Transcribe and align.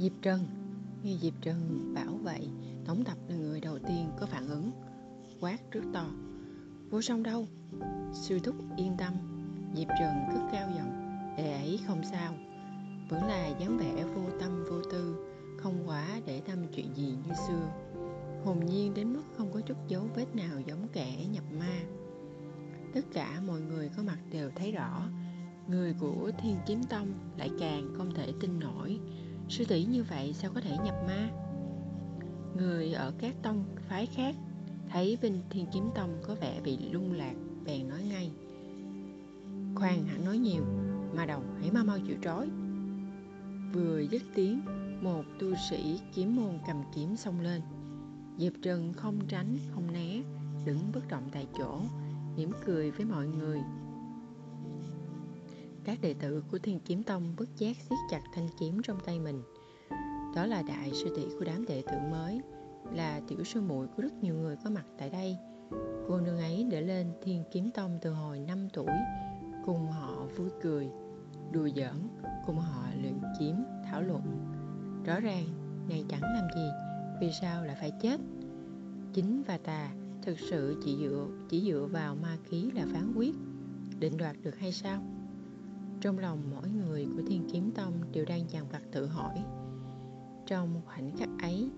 Diệp 0.00 0.12
Trần 0.22 0.46
Nghe 1.02 1.16
Diệp 1.20 1.32
Trần 1.40 1.90
bảo 1.94 2.18
vậy, 2.22 2.48
tổng 2.84 3.04
tập 3.04 3.18
là 3.28 3.36
người 3.36 3.60
đầu 3.60 3.78
tiên 3.78 4.10
có 4.20 4.26
phản 4.26 4.48
ứng. 4.48 4.70
Quát 5.40 5.58
rất 5.70 5.80
to. 5.92 6.06
Vô 6.90 7.02
song 7.02 7.22
đâu? 7.22 7.46
Sư 8.12 8.38
thúc 8.38 8.54
yên 8.76 8.96
tâm. 8.98 9.12
Diệp 9.74 9.88
Trần 10.00 10.14
cất 10.32 10.40
cao 10.52 10.68
giọng. 10.76 11.22
Để 11.36 11.52
ấy 11.52 11.80
không 11.86 12.02
sao. 12.10 12.34
Vẫn 13.08 13.24
là 13.24 13.48
dáng 13.48 13.78
vẻ 13.78 14.04
vô 14.14 14.22
tâm 14.40 14.64
vô 14.70 14.82
tư, 14.92 15.26
Không 15.58 15.88
quá 15.88 16.20
để 16.26 16.40
tâm 16.40 16.58
chuyện 16.74 16.94
gì 16.94 17.16
như 17.26 17.34
xưa. 17.48 17.68
Hồn 18.44 18.66
nhiên 18.66 18.94
đến 18.94 19.12
mức 19.12 19.22
không 19.36 19.52
có 19.52 19.60
chút 19.60 19.88
dấu 19.88 20.02
vết 20.14 20.36
nào 20.36 20.60
giống 20.66 20.88
kẻ 20.92 21.26
nhập 21.32 21.44
ma. 21.58 21.80
Tất 22.94 23.04
cả 23.12 23.40
mọi 23.46 23.60
người 23.60 23.90
có 23.96 24.02
mặt 24.02 24.18
đều 24.30 24.50
thấy 24.56 24.72
rõ, 24.72 25.08
Người 25.68 25.94
của 26.00 26.30
Thiên 26.42 26.56
Kiếm 26.66 26.82
Tông 26.84 27.08
lại 27.36 27.50
càng 27.60 27.94
không 27.96 28.14
thể 28.14 28.32
tin 28.40 28.60
nổi. 28.60 29.00
Sư 29.50 29.64
tỷ 29.64 29.84
như 29.84 30.02
vậy 30.02 30.32
sao 30.32 30.50
có 30.54 30.60
thể 30.60 30.76
nhập 30.84 30.94
ma? 31.06 31.30
Người 32.56 32.92
ở 32.92 33.12
các 33.18 33.34
tông 33.42 33.64
phái 33.88 34.06
khác 34.06 34.34
Thấy 34.90 35.18
bên 35.22 35.42
Thiên 35.50 35.66
Kiếm 35.72 35.90
Tông 35.94 36.20
có 36.26 36.34
vẻ 36.34 36.60
bị 36.64 36.78
lung 36.92 37.12
lạc, 37.12 37.34
Bèn 37.64 37.88
nói 37.88 38.02
ngay. 38.02 38.30
Khoan 39.74 40.04
hẳn 40.06 40.24
nói 40.24 40.38
nhiều 40.38 40.64
Mà 41.14 41.26
đầu, 41.26 41.42
hãy 41.60 41.70
mau 41.70 41.84
mau 41.84 41.98
chịu 42.06 42.16
trói. 42.22 42.48
Vừa 43.72 44.00
dứt 44.00 44.22
tiếng, 44.34 44.60
Một 45.00 45.24
tu 45.38 45.54
sĩ 45.70 46.00
kiếm 46.14 46.36
môn 46.36 46.58
cầm 46.66 46.82
kiếm 46.94 47.16
xông 47.16 47.40
lên. 47.40 47.62
Diệp 48.38 48.52
Trần 48.62 48.92
không 48.92 49.18
tránh, 49.28 49.58
không 49.74 49.92
né, 49.92 50.22
Đứng 50.64 50.92
bất 50.94 51.08
động 51.08 51.28
tại 51.32 51.46
chỗ, 51.58 51.80
mỉm 52.36 52.50
cười 52.66 52.90
với 52.90 53.06
mọi 53.06 53.26
người 53.26 53.60
các 55.90 56.00
đệ 56.00 56.14
tử 56.14 56.42
của 56.50 56.58
Thiên 56.58 56.80
Kiếm 56.80 57.02
Tông 57.02 57.34
bất 57.36 57.56
giác 57.56 57.76
siết 57.76 57.98
chặt 58.10 58.20
thanh 58.34 58.48
kiếm 58.60 58.80
trong 58.84 59.00
tay 59.04 59.18
mình. 59.18 59.42
Đó 60.36 60.46
là 60.46 60.62
đại 60.62 60.90
sư 60.94 61.14
tỷ 61.16 61.22
của 61.38 61.44
đám 61.44 61.66
đệ 61.66 61.82
tử 61.82 61.96
mới, 62.10 62.40
là 62.92 63.20
tiểu 63.28 63.44
sư 63.44 63.60
muội 63.60 63.86
của 63.86 64.02
rất 64.02 64.12
nhiều 64.22 64.34
người 64.34 64.56
có 64.64 64.70
mặt 64.70 64.84
tại 64.98 65.10
đây. 65.10 65.36
Cô 66.08 66.20
nương 66.20 66.38
ấy 66.38 66.66
đã 66.70 66.80
lên 66.80 67.12
Thiên 67.22 67.44
Kiếm 67.52 67.70
Tông 67.74 67.98
từ 68.02 68.12
hồi 68.12 68.40
5 68.40 68.68
tuổi, 68.72 68.86
cùng 69.64 69.86
họ 69.86 70.26
vui 70.36 70.48
cười, 70.62 70.90
đùa 71.52 71.68
giỡn, 71.76 72.08
cùng 72.46 72.58
họ 72.58 72.84
luyện 73.02 73.20
kiếm, 73.38 73.64
thảo 73.84 74.02
luận. 74.02 74.22
Rõ 75.04 75.20
ràng, 75.20 75.44
nàng 75.88 76.02
chẳng 76.08 76.22
làm 76.22 76.48
gì, 76.54 76.68
vì 77.20 77.30
sao 77.40 77.64
lại 77.64 77.76
phải 77.80 77.92
chết? 78.02 78.20
Chính 79.12 79.42
và 79.42 79.58
tà 79.58 79.90
thực 80.22 80.38
sự 80.38 80.82
chỉ 80.84 80.96
dựa 81.00 81.26
chỉ 81.48 81.60
dựa 81.72 81.88
vào 81.92 82.14
ma 82.14 82.36
khí 82.44 82.70
là 82.74 82.86
phán 82.92 83.12
quyết, 83.16 83.34
định 83.98 84.16
đoạt 84.16 84.36
được 84.42 84.58
hay 84.58 84.72
sao? 84.72 85.02
Trong 86.00 86.18
lòng 86.18 86.42
mỗi 86.50 86.68
người 86.68 87.06
của 87.16 87.22
Thiên 87.26 87.48
Kiếm 87.52 87.70
Tông 87.70 87.92
đều 88.12 88.24
đang 88.24 88.50
dằn 88.50 88.64
vặt 88.72 88.82
tự 88.92 89.06
hỏi. 89.06 89.44
Trong 90.46 90.80
khoảnh 90.86 91.16
khắc 91.16 91.28
ấy, 91.42 91.70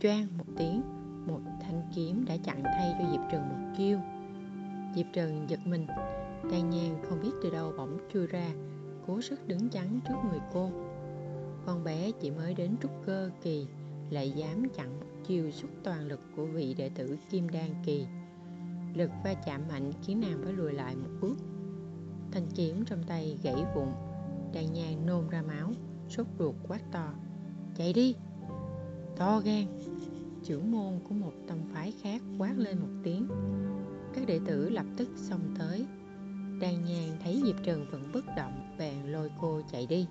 choang 0.00 0.26
một 0.38 0.44
tiếng, 0.56 0.82
một 1.26 1.40
thanh 1.60 1.82
kiếm 1.94 2.24
đã 2.24 2.36
chặn 2.36 2.62
thay 2.64 2.94
cho 2.98 3.10
Diệp 3.12 3.20
Trần 3.32 3.48
một 3.48 3.74
chiêu. 3.76 3.98
Diệp 4.96 5.06
Trần 5.12 5.50
giật 5.50 5.60
mình, 5.64 5.86
đan 6.50 6.70
nhàn 6.70 7.02
không 7.08 7.20
biết 7.22 7.30
từ 7.42 7.50
đâu 7.50 7.72
bỗng 7.76 7.98
chui 8.12 8.26
ra, 8.26 8.50
cố 9.06 9.20
sức 9.20 9.48
đứng 9.48 9.68
chắn 9.68 10.00
trước 10.08 10.14
người 10.30 10.40
cô. 10.52 10.70
Con 11.66 11.84
bé 11.84 12.10
chỉ 12.20 12.30
mới 12.30 12.54
đến 12.54 12.76
trúc 12.82 12.90
cơ 13.06 13.30
kỳ, 13.42 13.66
lại 14.10 14.30
dám 14.30 14.68
chặn 14.68 15.00
một 15.00 15.06
chiêu 15.26 15.50
xuất 15.50 15.70
toàn 15.82 16.08
lực 16.08 16.20
của 16.36 16.44
vị 16.44 16.74
đệ 16.74 16.88
tử 16.88 17.16
Kim 17.30 17.48
Đan 17.48 17.74
kỳ. 17.84 18.06
Lực 18.94 19.10
va 19.24 19.34
chạm 19.34 19.60
mạnh 19.68 19.92
khiến 20.02 20.20
nàng 20.20 20.40
phải 20.44 20.52
lùi 20.52 20.72
lại 20.72 20.96
một 20.96 21.10
bước 21.20 21.36
thanh 22.32 22.46
kiếm 22.54 22.84
trong 22.84 23.02
tay 23.02 23.38
gãy 23.42 23.64
vụn 23.74 23.88
đại 24.52 24.68
nhàn 24.68 25.06
nôn 25.06 25.28
ra 25.28 25.42
máu, 25.42 25.72
sốt 26.08 26.26
ruột 26.38 26.54
quát 26.68 26.80
to. 26.92 27.14
Chạy 27.76 27.92
đi! 27.92 28.14
To 29.16 29.40
gan! 29.40 29.66
Trưởng 30.42 30.70
môn 30.70 31.00
của 31.08 31.14
một 31.14 31.32
tông 31.48 31.68
phái 31.72 31.92
khác 32.02 32.22
quát 32.38 32.52
lên 32.56 32.78
một 32.78 33.00
tiếng. 33.02 33.28
Các 34.14 34.26
đệ 34.26 34.40
tử 34.46 34.68
lập 34.68 34.86
tức 34.96 35.08
xông 35.16 35.54
tới. 35.58 35.86
Đàn 36.60 36.84
nhàn 36.84 37.18
thấy 37.24 37.42
diệp 37.44 37.56
trần 37.64 37.86
vẫn 37.90 38.10
bất 38.12 38.24
động, 38.36 38.76
bèn 38.78 39.06
lôi 39.06 39.30
cô 39.40 39.60
chạy 39.72 39.86
đi. 39.86 40.06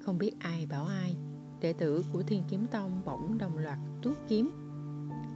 Không 0.00 0.18
biết 0.18 0.32
ai 0.38 0.66
bảo 0.66 0.84
ai, 0.86 1.16
đệ 1.60 1.72
tử 1.72 2.04
của 2.12 2.22
thiên 2.22 2.42
kiếm 2.48 2.66
tông 2.66 3.00
bỗng 3.04 3.38
đồng 3.38 3.58
loạt 3.58 3.78
tuốt 4.02 4.16
kiếm. 4.28 4.50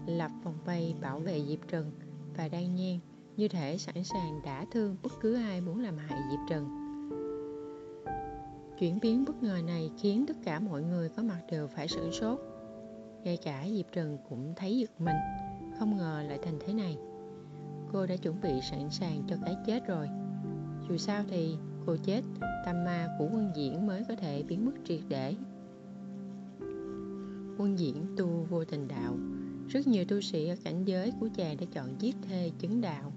Lập 0.07 0.31
vòng 0.45 0.59
vây 0.65 0.95
bảo 1.01 1.19
vệ 1.19 1.45
diệp 1.47 1.69
trần 1.69 1.93
và 2.37 2.49
đan 2.49 2.75
nhan 2.75 2.99
như 3.37 3.49
thể 3.49 3.79
sẵn 3.79 4.05
sàng 4.05 4.41
đả 4.45 4.65
thương 4.71 4.97
bất 5.03 5.13
cứ 5.21 5.35
ai 5.35 5.61
muốn 5.61 5.81
làm 5.81 5.97
hại 5.97 6.21
Diệp 6.31 6.41
Trần. 6.49 6.69
Chuyển 8.79 8.99
biến 9.03 9.25
bất 9.25 9.43
ngờ 9.43 9.61
này 9.67 9.91
khiến 9.99 10.25
tất 10.29 10.37
cả 10.45 10.61
mọi 10.61 10.83
người 10.83 11.09
có 11.09 11.23
mặt 11.23 11.41
đều 11.51 11.67
phải 11.67 11.89
sửng 11.89 12.13
sốt. 12.13 12.41
Ngay 13.25 13.37
cả 13.37 13.67
Diệp 13.71 13.87
Trần 13.93 14.19
cũng 14.29 14.53
thấy 14.57 14.79
giật 14.79 15.01
mình, 15.01 15.17
không 15.79 15.97
ngờ 15.97 16.25
lại 16.29 16.39
thành 16.43 16.59
thế 16.67 16.73
này. 16.73 16.99
Cô 17.93 18.07
đã 18.07 18.17
chuẩn 18.17 18.41
bị 18.41 18.61
sẵn 18.71 18.91
sàng 18.91 19.23
cho 19.29 19.37
cái 19.45 19.57
chết 19.67 19.87
rồi. 19.87 20.09
Dù 20.89 20.97
sao 20.97 21.25
thì 21.29 21.57
cô 21.87 21.97
chết, 21.97 22.23
tâm 22.67 22.85
ma 22.85 23.09
của 23.19 23.29
quân 23.33 23.51
diễn 23.55 23.87
mới 23.87 24.05
có 24.09 24.17
thể 24.17 24.43
biến 24.43 24.65
mất 24.65 24.73
triệt 24.85 25.01
để. 25.09 25.35
Quân 27.59 27.79
diễn 27.79 28.07
tu 28.17 28.47
vô 28.51 28.65
tình 28.65 28.89
đạo, 28.89 29.17
rất 29.69 29.87
nhiều 29.87 30.05
tu 30.05 30.21
sĩ 30.21 30.49
ở 30.49 30.57
cảnh 30.65 30.85
giới 30.85 31.13
của 31.21 31.29
chàng 31.37 31.57
đã 31.57 31.67
chọn 31.73 31.95
giết 31.99 32.17
thê 32.29 32.51
chứng 32.59 32.81
đạo, 32.81 33.13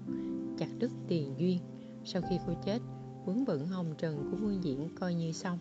chặt 0.58 0.68
đứt 0.78 0.90
tiền 1.08 1.34
duyên. 1.38 1.58
Sau 2.04 2.22
khi 2.30 2.38
cô 2.46 2.52
chết, 2.64 2.78
vướng 3.24 3.44
bận 3.44 3.66
hồng 3.66 3.94
trần 3.98 4.28
của 4.30 4.36
vương 4.36 4.64
diễn 4.64 4.88
coi 5.00 5.14
như 5.14 5.32
xong. 5.32 5.58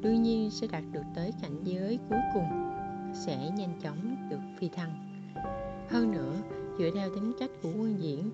Đương 0.00 0.22
nhiên 0.22 0.50
sẽ 0.50 0.66
đạt 0.66 0.84
được 0.92 1.02
tới 1.14 1.32
cảnh 1.42 1.64
giới 1.64 1.98
cuối 2.08 2.18
cùng, 2.34 2.72
sẽ 3.14 3.50
nhanh 3.56 3.80
chóng 3.82 4.28
được 4.30 4.40
phi 4.58 4.68
thăng. 4.68 5.08
Hơn 5.88 6.12
nữa, 6.12 6.36
dựa 6.78 6.90
theo 6.94 7.14
tính 7.14 7.32
cách 7.38 7.50
của 7.62 7.70
quân 7.70 7.96
diễn, 8.00 8.30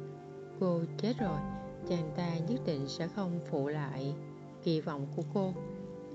cô 0.61 0.81
chết 0.99 1.19
rồi, 1.19 1.39
chàng 1.89 2.11
ta 2.17 2.39
nhất 2.49 2.61
định 2.67 2.89
sẽ 2.89 3.09
không 3.09 3.41
phụ 3.51 3.69
lại 3.69 4.15
kỳ 4.65 4.81
vọng 4.81 5.07
của 5.17 5.23
cô. 5.35 5.55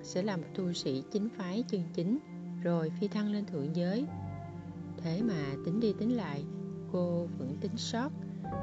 Sẽ 0.02 0.22
là 0.22 0.38
một 0.38 0.48
tu 0.56 0.74
sĩ 0.74 1.04
chính 1.12 1.30
phái 1.30 1.64
chân 1.68 1.82
chính, 1.94 2.18
rồi 2.64 2.92
phi 3.00 3.08
thăng 3.08 3.32
lên 3.32 3.46
thượng 3.46 3.76
giới 3.76 4.06
Thế 5.03 5.22
mà 5.22 5.56
tính 5.66 5.80
đi 5.80 5.94
tính 5.94 6.16
lại, 6.16 6.46
cô 6.91 7.28
vẫn 7.38 7.56
tính 7.62 7.78
sót. 7.78 8.09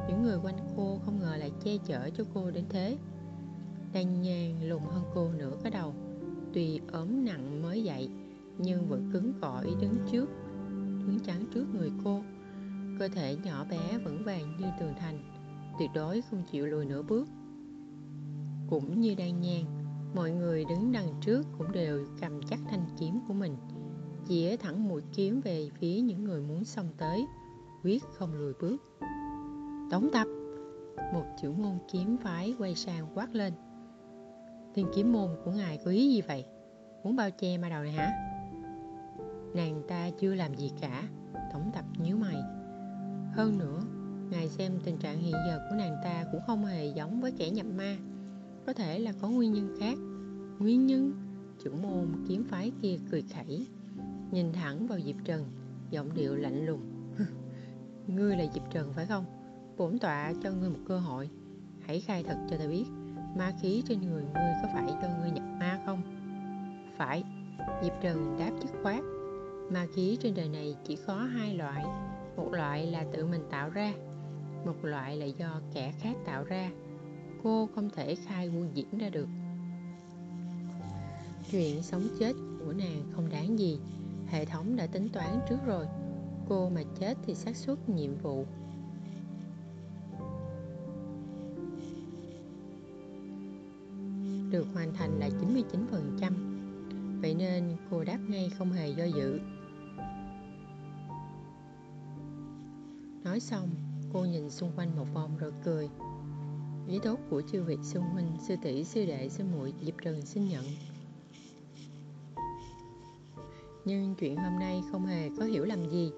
Những 0.08 0.22
người 0.22 0.38
quanh 0.42 0.56
cô 0.76 0.98
không 1.04 1.18
ngờ 1.20 1.36
lại 1.36 1.52
che 1.64 1.76
chở 1.86 2.10
cho 2.10 2.24
cô 2.34 2.50
đến 2.50 2.64
thế. 2.68 2.98
Đan 3.92 4.22
nhàn 4.22 4.68
lùn 4.68 4.82
hơn 4.82 5.02
cô 5.14 5.32
nửa 5.32 5.56
cái 5.62 5.70
đầu. 5.70 5.94
Tuy 6.52 6.80
ốm 6.92 7.24
nặng 7.24 7.62
mới 7.62 7.84
dậy, 7.84 8.10
nhưng 8.58 8.88
vẫn 8.88 9.10
cứng 9.12 9.32
cỏi 9.40 9.66
đứng 9.80 9.96
trước, 10.12 10.30
đứng 11.06 11.18
chắn 11.24 11.44
trước 11.54 11.66
người 11.74 11.90
cô. 12.04 12.22
Cơ 12.98 13.08
thể 13.08 13.36
nhỏ 13.44 13.64
bé 13.70 13.98
vững 14.04 14.24
vàng 14.24 14.56
như 14.60 14.66
tường 14.80 14.94
thành, 14.98 15.22
tuyệt 15.78 15.90
đối 15.94 16.22
không 16.22 16.42
chịu 16.50 16.66
lùi 16.66 16.84
nửa 16.84 17.02
bước. 17.02 17.28
Cũng 18.70 19.00
như 19.00 19.14
đan 19.14 19.40
nhàn, 19.40 19.64
mọi 20.14 20.30
người 20.30 20.64
đứng 20.64 20.92
đằng 20.92 21.14
trước 21.20 21.46
cũng 21.58 21.72
đều 21.72 22.06
cầm 22.20 22.40
chắc 22.42 22.60
thanh 22.70 22.84
kiếm 22.98 23.20
của 23.28 23.34
mình 23.34 23.56
chĩa 24.30 24.56
thẳng 24.56 24.88
mũi 24.88 25.02
kiếm 25.14 25.40
về 25.40 25.70
phía 25.78 26.00
những 26.00 26.24
người 26.24 26.40
muốn 26.40 26.64
xông 26.64 26.86
tới. 26.98 27.26
Quyết 27.84 28.02
không 28.02 28.34
lùi 28.34 28.52
bước. 28.60 28.76
Tống 29.90 30.08
tập. 30.12 30.26
Một 31.12 31.24
chữ 31.42 31.52
môn 31.52 31.78
kiếm 31.92 32.16
phái 32.16 32.54
quay 32.58 32.74
sang 32.74 33.06
quát 33.14 33.34
lên. 33.34 33.52
Thiên 34.74 34.86
kiếm 34.94 35.12
môn 35.12 35.28
của 35.44 35.50
ngài 35.50 35.78
có 35.84 35.90
ý 35.90 36.14
gì 36.14 36.20
vậy? 36.20 36.44
Muốn 37.04 37.16
bao 37.16 37.30
che 37.30 37.58
ma 37.58 37.68
đầu 37.68 37.82
này 37.82 37.92
hả? 37.92 38.12
Nàng 39.54 39.82
ta 39.88 40.10
chưa 40.20 40.34
làm 40.34 40.54
gì 40.54 40.70
cả. 40.80 41.02
Tổng 41.52 41.70
tập 41.74 41.84
nhíu 42.02 42.16
mày. 42.16 42.36
Hơn 43.32 43.58
nữa, 43.58 43.82
ngài 44.30 44.48
xem 44.48 44.72
tình 44.84 44.98
trạng 44.98 45.18
hiện 45.18 45.34
giờ 45.46 45.60
của 45.70 45.76
nàng 45.76 45.96
ta 46.04 46.24
cũng 46.32 46.40
không 46.46 46.64
hề 46.64 46.86
giống 46.86 47.20
với 47.20 47.32
kẻ 47.32 47.50
nhập 47.50 47.66
ma. 47.76 47.96
Có 48.66 48.72
thể 48.72 48.98
là 48.98 49.12
có 49.20 49.28
nguyên 49.28 49.52
nhân 49.52 49.76
khác. 49.80 49.98
Nguyên 50.58 50.86
nhân 50.86 51.12
chủ 51.64 51.70
môn 51.82 52.24
kiếm 52.28 52.44
phái 52.44 52.72
kia 52.82 52.96
cười 53.10 53.22
khẩy 53.22 53.66
nhìn 54.32 54.52
thẳng 54.52 54.86
vào 54.86 55.00
Diệp 55.00 55.16
Trần, 55.24 55.44
giọng 55.90 56.14
điệu 56.14 56.36
lạnh 56.36 56.66
lùng. 56.66 56.80
ngươi 58.06 58.36
là 58.36 58.44
Diệp 58.54 58.62
Trần 58.70 58.92
phải 58.92 59.06
không? 59.06 59.24
Bổn 59.76 59.98
tọa 59.98 60.32
cho 60.42 60.50
ngươi 60.50 60.70
một 60.70 60.78
cơ 60.88 60.98
hội. 60.98 61.30
Hãy 61.80 62.00
khai 62.00 62.22
thật 62.22 62.36
cho 62.50 62.56
ta 62.56 62.66
biết, 62.66 62.84
ma 63.36 63.52
khí 63.62 63.82
trên 63.88 64.00
người 64.00 64.22
ngươi 64.22 64.52
có 64.62 64.68
phải 64.74 64.86
do 65.02 65.08
ngươi 65.20 65.30
nhập 65.30 65.44
ma 65.60 65.80
không? 65.86 66.02
Phải, 66.98 67.24
Diệp 67.82 67.92
Trần 68.02 68.36
đáp 68.38 68.50
dứt 68.62 68.70
khoát. 68.82 69.04
Ma 69.70 69.86
khí 69.94 70.18
trên 70.22 70.34
đời 70.34 70.48
này 70.48 70.76
chỉ 70.84 70.98
có 71.06 71.14
hai 71.14 71.54
loại. 71.54 71.84
Một 72.36 72.52
loại 72.52 72.86
là 72.86 73.04
tự 73.12 73.26
mình 73.26 73.42
tạo 73.50 73.70
ra, 73.70 73.92
một 74.66 74.84
loại 74.84 75.16
là 75.16 75.26
do 75.26 75.60
kẻ 75.74 75.92
khác 76.00 76.16
tạo 76.26 76.44
ra. 76.44 76.70
Cô 77.42 77.68
không 77.74 77.90
thể 77.90 78.14
khai 78.14 78.48
quân 78.48 78.70
diễn 78.74 78.98
ra 78.98 79.08
được. 79.08 79.28
Chuyện 81.50 81.82
sống 81.82 82.08
chết 82.18 82.32
của 82.58 82.72
nàng 82.72 83.02
không 83.12 83.28
đáng 83.30 83.58
gì 83.58 83.80
hệ 84.30 84.44
thống 84.44 84.76
đã 84.76 84.86
tính 84.86 85.08
toán 85.12 85.40
trước 85.48 85.58
rồi. 85.66 85.86
Cô 86.48 86.68
mà 86.68 86.82
chết 86.98 87.18
thì 87.26 87.34
xác 87.34 87.56
suất 87.56 87.88
nhiệm 87.88 88.16
vụ. 88.16 88.46
Được 94.50 94.66
hoàn 94.74 94.92
thành 94.94 95.18
là 95.18 95.28
99%. 95.28 97.20
Vậy 97.20 97.34
nên 97.34 97.76
cô 97.90 98.04
đáp 98.04 98.18
ngay 98.28 98.50
không 98.58 98.72
hề 98.72 98.88
do 98.88 99.04
dự. 99.04 99.40
Nói 103.24 103.40
xong, 103.40 103.68
cô 104.12 104.24
nhìn 104.24 104.50
xung 104.50 104.72
quanh 104.76 104.96
một 104.96 105.06
vòng 105.14 105.36
rồi 105.38 105.52
cười. 105.64 105.88
Ý 106.88 106.98
tốt 107.02 107.18
của 107.30 107.42
chư 107.52 107.62
vị 107.62 107.76
sư 107.82 108.00
huynh, 108.00 108.32
sư 108.48 108.54
tỷ, 108.62 108.84
sư 108.84 109.06
đệ, 109.06 109.28
sư 109.28 109.44
muội 109.56 109.74
dịp 109.80 109.94
trần 110.04 110.22
xin 110.26 110.48
nhận 110.48 110.64
nhưng 113.84 114.14
chuyện 114.14 114.36
hôm 114.36 114.58
nay 114.58 114.82
không 114.90 115.06
hề 115.06 115.28
có 115.38 115.44
hiểu 115.44 115.64
làm 115.64 115.88
gì. 115.88 116.12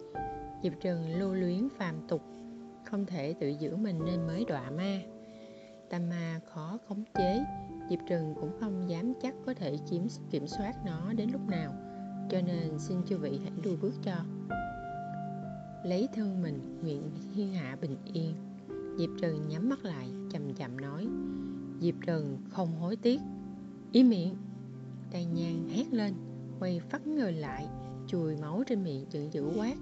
Diệp 0.63 0.73
trần 0.81 1.19
lưu 1.19 1.35
luyến 1.35 1.69
phàm 1.79 1.95
tục 2.09 2.23
không 2.85 3.07
thể 3.07 3.35
tự 3.41 3.49
giữ 3.49 3.77
mình 3.77 3.99
nên 4.05 4.27
mới 4.27 4.45
đọa 4.45 4.71
ma. 4.71 5.01
Tâm 5.91 6.09
ma 6.09 6.41
khó 6.47 6.79
khống 6.89 7.05
chế 7.15 7.45
diệp 7.91 7.99
trần 8.09 8.35
cũng 8.41 8.51
không 8.61 8.91
dám 8.91 9.13
chắc 9.23 9.35
có 9.47 9.55
thể 9.55 9.77
kiểm, 9.91 10.07
kiểm 10.31 10.47
soát 10.47 10.75
nó 10.87 11.13
đến 11.13 11.31
lúc 11.33 11.49
nào 11.49 11.73
cho 12.31 12.41
nên 12.41 12.79
xin 12.79 13.03
chư 13.07 13.19
vị 13.19 13.41
hãy 13.43 13.53
đua 13.63 13.77
bước 13.77 13.95
cho. 14.03 14.15
Lấy 15.85 16.09
thân 16.15 16.43
mình 16.43 16.79
nguyện 16.83 17.11
thiên 17.35 17.53
hạ 17.53 17.77
bình 17.81 17.97
yên. 18.13 18.35
Diệp 18.99 19.11
trần 19.21 19.49
nhắm 19.49 19.69
mắt 19.69 19.85
lại 19.85 20.09
chậm 20.31 20.55
chậm 20.55 20.81
nói 20.81 21.07
diệp 21.81 21.95
trần 22.07 22.39
không 22.51 22.77
hối 22.77 22.97
tiếc. 22.97 23.21
Ý 23.93 24.03
miệng 24.03 24.37
tay 25.11 25.25
nhang 25.25 25.69
hét 25.69 25.93
lên 25.93 26.15
quay 26.63 26.81
phát 26.91 27.07
người 27.07 27.33
lại, 27.33 27.67
chùi 28.07 28.37
máu 28.37 28.63
trên 28.67 28.85
miệng 28.85 29.07
giận 29.11 29.33
dữ 29.33 29.53
quát. 29.57 29.75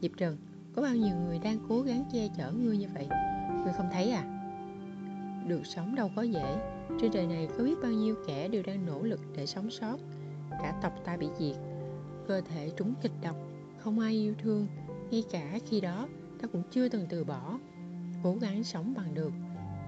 Diệp 0.00 0.10
trần, 0.16 0.36
có 0.74 0.82
bao 0.82 0.94
nhiêu 0.94 1.16
người 1.16 1.38
đang 1.38 1.58
cố 1.68 1.80
gắng 1.82 2.04
che 2.12 2.28
chở 2.36 2.52
ngươi 2.52 2.76
như 2.76 2.86
vậy? 2.94 3.08
Ngươi 3.64 3.72
không 3.76 3.88
thấy 3.92 4.10
à? 4.10 4.22
Được 5.48 5.66
sống 5.66 5.94
đâu 5.94 6.10
có 6.16 6.22
dễ. 6.22 6.56
Trên 7.00 7.10
đời 7.14 7.26
này 7.26 7.48
có 7.58 7.64
biết 7.64 7.74
bao 7.82 7.92
nhiêu 7.92 8.14
kẻ 8.26 8.48
đều 8.48 8.62
đang 8.62 8.86
nỗ 8.86 9.02
lực 9.02 9.20
để 9.36 9.46
sống 9.46 9.70
sót. 9.70 9.96
Cả 10.50 10.78
tộc 10.82 10.92
ta 11.04 11.16
bị 11.16 11.26
diệt. 11.38 11.56
Cơ 12.28 12.40
thể 12.40 12.70
trúng 12.76 12.94
kịch 13.02 13.12
độc, 13.22 13.36
không 13.78 13.98
ai 13.98 14.12
yêu 14.12 14.34
thương. 14.42 14.66
Ngay 15.10 15.24
cả 15.30 15.58
khi 15.66 15.80
đó, 15.80 16.08
ta 16.42 16.48
cũng 16.48 16.62
chưa 16.70 16.88
từng 16.88 17.06
từ 17.08 17.24
bỏ. 17.24 17.58
Cố 18.22 18.36
gắng 18.40 18.64
sống 18.64 18.94
bằng 18.96 19.14
được. 19.14 19.32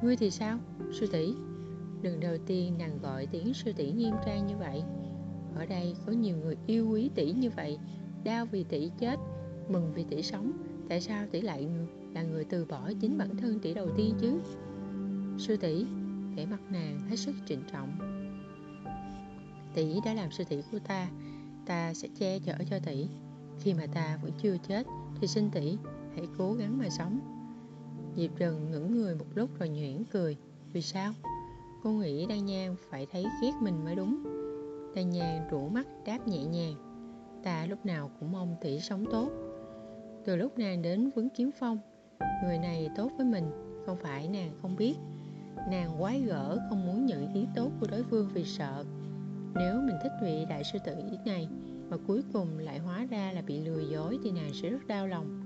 Ngươi 0.02 0.16
thì 0.16 0.30
sao? 0.30 0.58
Sư 0.92 1.06
tỷ. 1.12 1.34
Lần 2.02 2.20
đầu 2.20 2.36
tiên 2.46 2.74
nàng 2.78 2.98
gọi 3.02 3.26
tiếng 3.26 3.54
sư 3.54 3.72
tỷ 3.72 3.92
nghiêm 3.92 4.14
trang 4.26 4.46
như 4.46 4.56
vậy 4.56 4.82
ở 5.54 5.66
đây 5.66 5.94
có 6.06 6.12
nhiều 6.12 6.36
người 6.36 6.56
yêu 6.66 6.88
quý 6.88 7.10
tỷ 7.14 7.32
như 7.32 7.50
vậy, 7.50 7.78
đau 8.24 8.46
vì 8.46 8.64
tỷ 8.64 8.90
chết, 8.98 9.16
mừng 9.68 9.92
vì 9.94 10.04
tỷ 10.04 10.22
sống. 10.22 10.52
Tại 10.88 11.00
sao 11.00 11.26
tỷ 11.30 11.40
lại 11.40 11.68
là 12.14 12.22
người 12.22 12.44
từ 12.44 12.64
bỏ 12.64 12.90
chính 13.00 13.18
bản 13.18 13.36
thân 13.36 13.58
tỷ 13.58 13.74
đầu 13.74 13.88
tiên 13.96 14.14
chứ? 14.20 14.40
Sư 15.38 15.56
tỷ, 15.56 15.84
vẻ 16.36 16.46
mặt 16.46 16.60
nàng 16.70 17.00
hết 17.08 17.16
sức 17.16 17.34
trịnh 17.46 17.62
trọng. 17.72 17.98
Tỷ 19.74 19.94
đã 20.04 20.14
làm 20.14 20.30
sư 20.30 20.44
tỷ 20.48 20.62
của 20.72 20.78
ta 20.78 21.08
ta 21.66 21.94
sẽ 21.94 22.08
che 22.18 22.38
chở 22.38 22.54
cho 22.70 22.78
tỷ. 22.78 23.06
Khi 23.58 23.74
mà 23.74 23.86
ta 23.94 24.18
vẫn 24.22 24.32
chưa 24.42 24.56
chết, 24.68 24.86
thì 25.20 25.26
xin 25.26 25.50
tỷ 25.50 25.76
hãy 26.16 26.26
cố 26.38 26.52
gắng 26.52 26.78
mà 26.78 26.88
sống. 26.90 27.20
Diệp 28.16 28.30
trần 28.38 28.70
ngẩng 28.70 28.94
người 28.94 29.14
một 29.14 29.26
lúc 29.34 29.50
rồi 29.58 29.68
nhuyễn 29.68 30.04
cười. 30.04 30.36
Vì 30.72 30.82
sao? 30.82 31.12
Cô 31.82 31.90
nghĩ 31.90 32.26
đan 32.26 32.46
nhang 32.46 32.76
phải 32.90 33.06
thấy 33.06 33.24
ghét 33.42 33.52
mình 33.62 33.84
mới 33.84 33.94
đúng 33.94 34.31
tay 34.94 35.04
nhàn 35.04 35.48
rủ 35.50 35.68
mắt 35.68 35.86
đáp 36.06 36.28
nhẹ 36.28 36.44
nhàng. 36.44 36.74
Ta 37.42 37.66
lúc 37.66 37.86
nào 37.86 38.10
cũng 38.20 38.32
mong 38.32 38.56
tỷ 38.60 38.80
sống 38.80 39.04
tốt. 39.10 39.30
Từ 40.24 40.36
lúc 40.36 40.58
nàng 40.58 40.82
đến 40.82 41.10
vấn 41.14 41.28
kiếm 41.28 41.50
phong, 41.58 41.78
người 42.44 42.58
này 42.58 42.88
tốt 42.96 43.10
với 43.16 43.26
mình, 43.26 43.50
không 43.86 43.96
phải 43.96 44.28
nàng 44.28 44.52
không 44.62 44.76
biết. 44.76 44.94
Nàng 45.70 45.90
quái 45.98 46.20
gở 46.20 46.58
không 46.68 46.86
muốn 46.86 47.06
nhận 47.06 47.34
ý 47.34 47.46
tốt 47.54 47.70
của 47.80 47.86
đối 47.90 48.02
phương 48.02 48.30
vì 48.34 48.44
sợ. 48.44 48.84
Nếu 49.54 49.80
mình 49.80 49.96
thích 50.02 50.12
vị 50.22 50.44
đại 50.48 50.62
sư 50.72 50.78
tử 50.84 50.94
này 51.26 51.48
mà 51.88 51.96
cuối 52.06 52.22
cùng 52.32 52.58
lại 52.58 52.78
hóa 52.78 53.06
ra 53.10 53.32
là 53.32 53.42
bị 53.42 53.60
lừa 53.60 53.80
dối 53.80 54.18
thì 54.24 54.30
nàng 54.30 54.50
sẽ 54.62 54.70
rất 54.70 54.86
đau 54.86 55.06
lòng. 55.06 55.40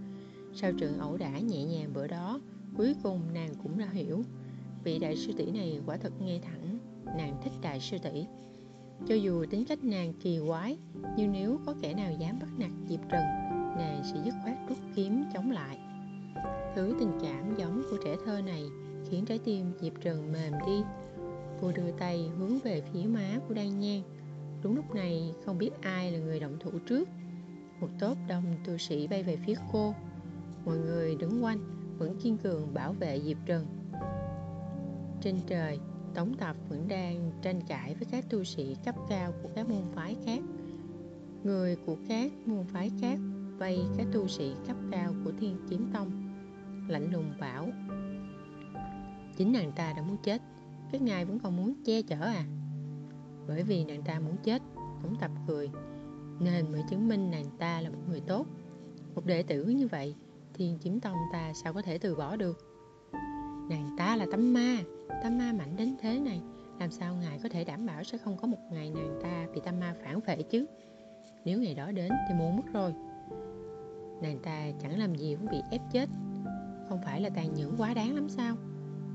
Sau 0.54 0.72
trận 0.72 0.98
ẩu 0.98 1.16
đả 1.16 1.38
nhẹ 1.38 1.64
nhàng 1.64 1.93
bữa 1.94 2.06
đó, 2.06 2.40
cuối 2.76 2.94
cùng 3.02 3.20
nàng 3.34 3.54
cũng 3.62 3.78
đã 3.78 3.87
hiểu. 3.93 4.22
Vị 4.84 4.98
đại 4.98 5.16
sư 5.16 5.32
tỷ 5.38 5.50
này 5.50 5.81
quả 5.87 5.96
thật 5.96 6.12
ngay 6.20 6.40
thẳng, 6.43 6.78
nàng 7.16 7.37
thích 7.43 7.52
đại 7.62 7.81
sư 7.81 7.96
tỷ 8.02 8.26
cho 9.08 9.14
dù 9.14 9.44
tính 9.50 9.64
cách 9.64 9.84
nàng 9.84 10.12
kỳ 10.20 10.40
quái, 10.46 10.78
nhưng 11.16 11.32
nếu 11.32 11.60
có 11.66 11.75
kẻ 11.82 11.94
nào 11.94 12.12
dám 12.12 12.38
bắt 12.38 12.48
nạt 12.58 12.70
diệp 12.88 13.00
trần, 13.10 13.25
nàng 13.78 14.02
sẽ 14.04 14.20
dứt 14.25 14.34
khoát 14.44 14.56
rút 14.69 14.78
kiếm 14.94 15.25
chống 15.34 15.50
lại. 15.50 15.78
Thứ 16.75 16.96
tình 17.00 17.12
cảm 17.22 17.54
giống 17.56 17.82
của 17.90 17.96
trẻ 18.04 18.16
thơ 18.25 18.40
này 18.40 18.62
khiến 19.10 19.25
trái 19.25 19.38
tim 19.38 19.72
diệp 19.81 19.93
trần 20.00 20.32
mềm 20.32 20.52
đi. 20.66 20.82
Cô 21.60 21.72
đưa 21.72 21.90
tay 21.98 22.31
hướng 22.38 22.58
về 22.58 22.82
phía 22.93 23.02
má 23.02 23.38
của 23.48 23.54
đan 23.54 23.81
nhan. 23.81 24.02
Đúng 24.62 24.76
lúc 24.76 24.94
này, 24.94 25.34
không 25.44 25.58
biết 25.58 25.70
ai 25.81 26.12
là 26.12 26.19
người 26.19 26.40
động 26.40 26.56
thủ 26.60 26.70
trước. 26.87 27.08
Một 27.81 27.88
tốp 28.00 28.16
đông 28.28 28.44
tu 28.66 28.78
sĩ 28.78 29.06
bay 29.06 29.22
về 29.22 29.37
phía 29.46 29.54
cô. 29.72 29.94
Mọi 30.64 30.78
người 30.78 31.16
đứng 31.16 31.44
quanh, 31.44 31.58
vẫn 31.98 32.16
kiên 32.22 32.37
cường 32.37 32.75
bảo 32.75 32.93
vệ 32.93 33.20
diệp 33.20 33.37
trần. 33.46 33.66
Trên 35.20 35.37
trời 35.46 35.78
tống 36.16 36.34
tập 36.34 36.56
vẫn 36.68 36.88
đang 36.88 37.30
tranh 37.42 37.60
cãi 37.68 37.94
với 37.94 38.08
các 38.10 38.24
tu 38.30 38.44
sĩ 38.44 38.76
cấp 38.84 38.94
cao 39.08 39.32
của 39.42 39.48
các 39.54 39.68
môn 39.68 39.82
phái 39.94 40.16
khác. 40.26 40.40
Người 41.44 41.76
của 41.86 41.96
các 42.08 42.32
môn 42.46 42.64
phái 42.64 42.90
khác 43.00 43.18
vây 43.58 43.80
các 43.96 44.06
tu 44.12 44.28
sĩ 44.28 44.52
cấp 44.66 44.76
cao 44.90 45.14
của 45.24 45.32
thiên 45.40 45.56
kiếm 45.70 45.90
tông. 45.92 46.10
Lạnh 46.88 47.12
lùng 47.12 47.32
bảo, 47.40 47.68
chính 49.36 49.52
nàng 49.52 49.72
ta 49.76 49.92
đã 49.96 50.02
muốn 50.02 50.16
chết 50.22 50.42
các 50.92 51.02
ngài 51.02 51.24
vẫn 51.24 51.38
còn 51.38 51.56
muốn 51.56 51.74
che 51.84 52.02
chở 52.02 52.20
à? 52.20 52.44
Bởi 53.48 53.62
vì 53.62 53.84
nàng 53.84 54.02
ta 54.02 54.20
muốn 54.20 54.36
chết 54.42 54.62
tống 55.02 55.16
tập 55.20 55.30
cười, 55.48 55.70
nên 56.40 56.72
mới 56.72 56.82
chứng 56.90 57.08
minh 57.08 57.30
nàng 57.30 57.46
ta 57.58 57.80
là 57.80 57.90
một 57.90 58.00
người 58.08 58.20
tốt. 58.20 58.46
Một 59.14 59.26
đệ 59.26 59.42
tử 59.42 59.64
như 59.64 59.88
vậy, 59.88 60.14
thiên 60.54 60.78
kiếm 60.78 61.00
tông 61.00 61.16
ta 61.32 61.52
sao 61.64 61.72
có 61.72 61.82
thể 61.82 61.98
từ 61.98 62.14
bỏ 62.14 62.36
được? 62.36 62.58
Nàng 63.69 63.96
ta 63.98 64.16
là 64.16 64.26
tấm 64.32 64.54
ma 64.54 64.78
tâm 65.22 65.38
ma 65.38 65.52
mạnh 65.52 65.76
đến 65.76 65.94
thế 66.00 66.18
này, 66.18 66.40
làm 66.80 66.90
sao 66.90 67.14
ngài 67.14 67.38
có 67.42 67.48
thể 67.48 67.64
đảm 67.64 67.86
bảo 67.86 68.04
sẽ 68.04 68.18
không 68.18 68.36
có 68.36 68.46
một 68.46 68.58
ngày 68.70 68.90
nàng 68.90 69.18
ta 69.22 69.46
bị 69.54 69.60
tâm 69.64 69.80
ma 69.80 69.94
phản 70.04 70.20
vệ 70.20 70.42
chứ? 70.42 70.66
Nếu 71.44 71.60
ngày 71.60 71.74
đó 71.74 71.90
đến 71.90 72.12
thì 72.29 72.34
muốn 72.34 72.56
mất 72.56 72.72
rồi. 72.72 72.94
Nàng 74.22 74.38
ta 74.43 74.70
chẳng 74.82 74.98
làm 74.98 75.14
gì 75.14 75.36
cũng 75.36 75.50
bị 75.50 75.58
ép 75.70 75.81
chết. 75.93 76.08
Không 76.88 77.00
phải 77.05 77.20
là 77.20 77.29
tàn 77.29 77.55
nhẫn 77.55 77.74
quá 77.79 77.94
đáng 77.94 78.14
lắm 78.14 78.29
sao? 78.29 78.56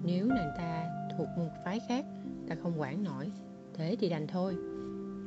Nếu 0.03 0.25
nàng 0.25 0.51
ta 0.57 0.89
thuộc 1.17 1.27
một 1.37 1.49
phái 1.65 1.79
khác, 1.87 2.05
ta 2.47 2.55
không 2.63 2.79
quản 2.79 3.03
nổi, 3.03 3.31
thế 3.73 3.95
thì 3.99 4.09
đành 4.09 4.27
thôi. 4.27 4.55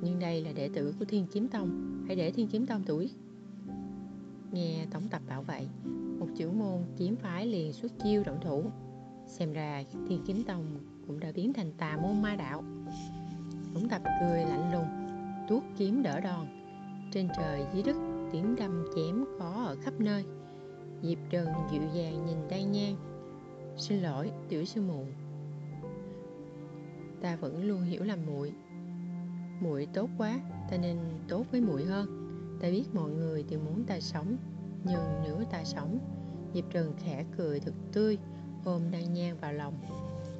Nhưng 0.02 0.18
đây 0.20 0.44
là 0.44 0.52
đệ 0.52 0.68
tử 0.75 0.94
của 0.99 1.04
thiên 1.04 1.26
kiếm 1.32 1.49
tông, 1.49 2.04
hãy 2.06 2.16
để 2.16 2.30
thiên 2.30 2.49
kiếm 2.49 2.66
tông 2.66 2.84
tự 2.84 2.96
quyết 2.96 3.10
nghe 4.54 4.87
tổng 4.90 5.08
tập 5.08 5.22
bảo 5.28 5.42
vậy 5.42 5.68
một 6.18 6.26
chữ 6.37 6.50
môn 6.50 6.82
kiếm 6.96 7.16
phái 7.16 7.46
liền 7.46 7.72
xuất 7.72 7.92
chiêu 8.02 8.22
động 8.26 8.38
thủ 8.42 8.64
xem 9.34 9.52
ra 9.52 9.82
thiên 10.08 10.22
kiếm 10.26 10.42
tông 10.46 10.78
cũng 11.06 11.20
đã 11.20 11.32
biến 11.34 11.52
thành 11.52 11.72
tà 11.78 11.96
môn 12.02 12.22
ma 12.22 12.36
đạo. 12.36 12.64
Tổng 13.74 13.88
tập 13.88 14.02
cười 14.20 14.40
lạnh 14.40 14.72
lùng, 14.72 14.86
tuốt 15.48 15.62
kiếm 15.76 16.02
đỡ 16.02 16.20
đòn. 16.20 16.46
Trên 17.12 17.28
trời 17.36 17.64
dưới 17.74 17.82
đất, 17.82 17.96
tiếng 18.32 18.56
đâm 18.56 18.84
chém 18.96 19.24
có 19.38 19.64
ở 19.66 19.76
khắp 19.82 19.94
nơi. 19.98 20.24
Diệp 21.02 21.18
trần 21.30 21.48
dịu 21.72 21.82
dàng 21.94 22.26
nhìn 22.26 22.36
đan 22.50 22.72
nhang 22.72 22.96
xin 23.76 23.98
lỗi, 23.98 24.30
tiểu 24.48 24.64
sư 24.64 24.82
muội. 24.82 25.06
Ta 27.20 27.36
vẫn 27.36 27.64
luôn 27.64 27.82
hiểu 27.82 28.04
lầm 28.04 28.18
muội. 28.26 28.52
Muội 29.60 29.86
tốt 29.94 30.10
quá, 30.18 30.40
ta 30.70 30.76
nên 30.76 30.98
tốt 31.28 31.46
với 31.50 31.60
muội 31.60 31.84
hơn. 31.84 32.06
Ta 32.60 32.70
biết 32.70 32.84
mọi 32.94 33.10
người 33.10 33.44
đều 33.50 33.60
muốn 33.60 33.84
ta 33.84 34.00
sống, 34.00 34.36
nhưng 34.84 35.00
nếu 35.24 35.36
ta 35.50 35.64
sống, 35.64 35.98
diệp 36.54 36.64
trần 36.70 36.92
khẽ 36.98 37.24
cười 37.36 37.60
thật 37.60 37.74
tươi 37.92 38.18
ôm 38.64 38.83
đan 38.90 39.14
nhang 39.14 39.37
vào 39.40 39.52
lòng, 39.52 39.75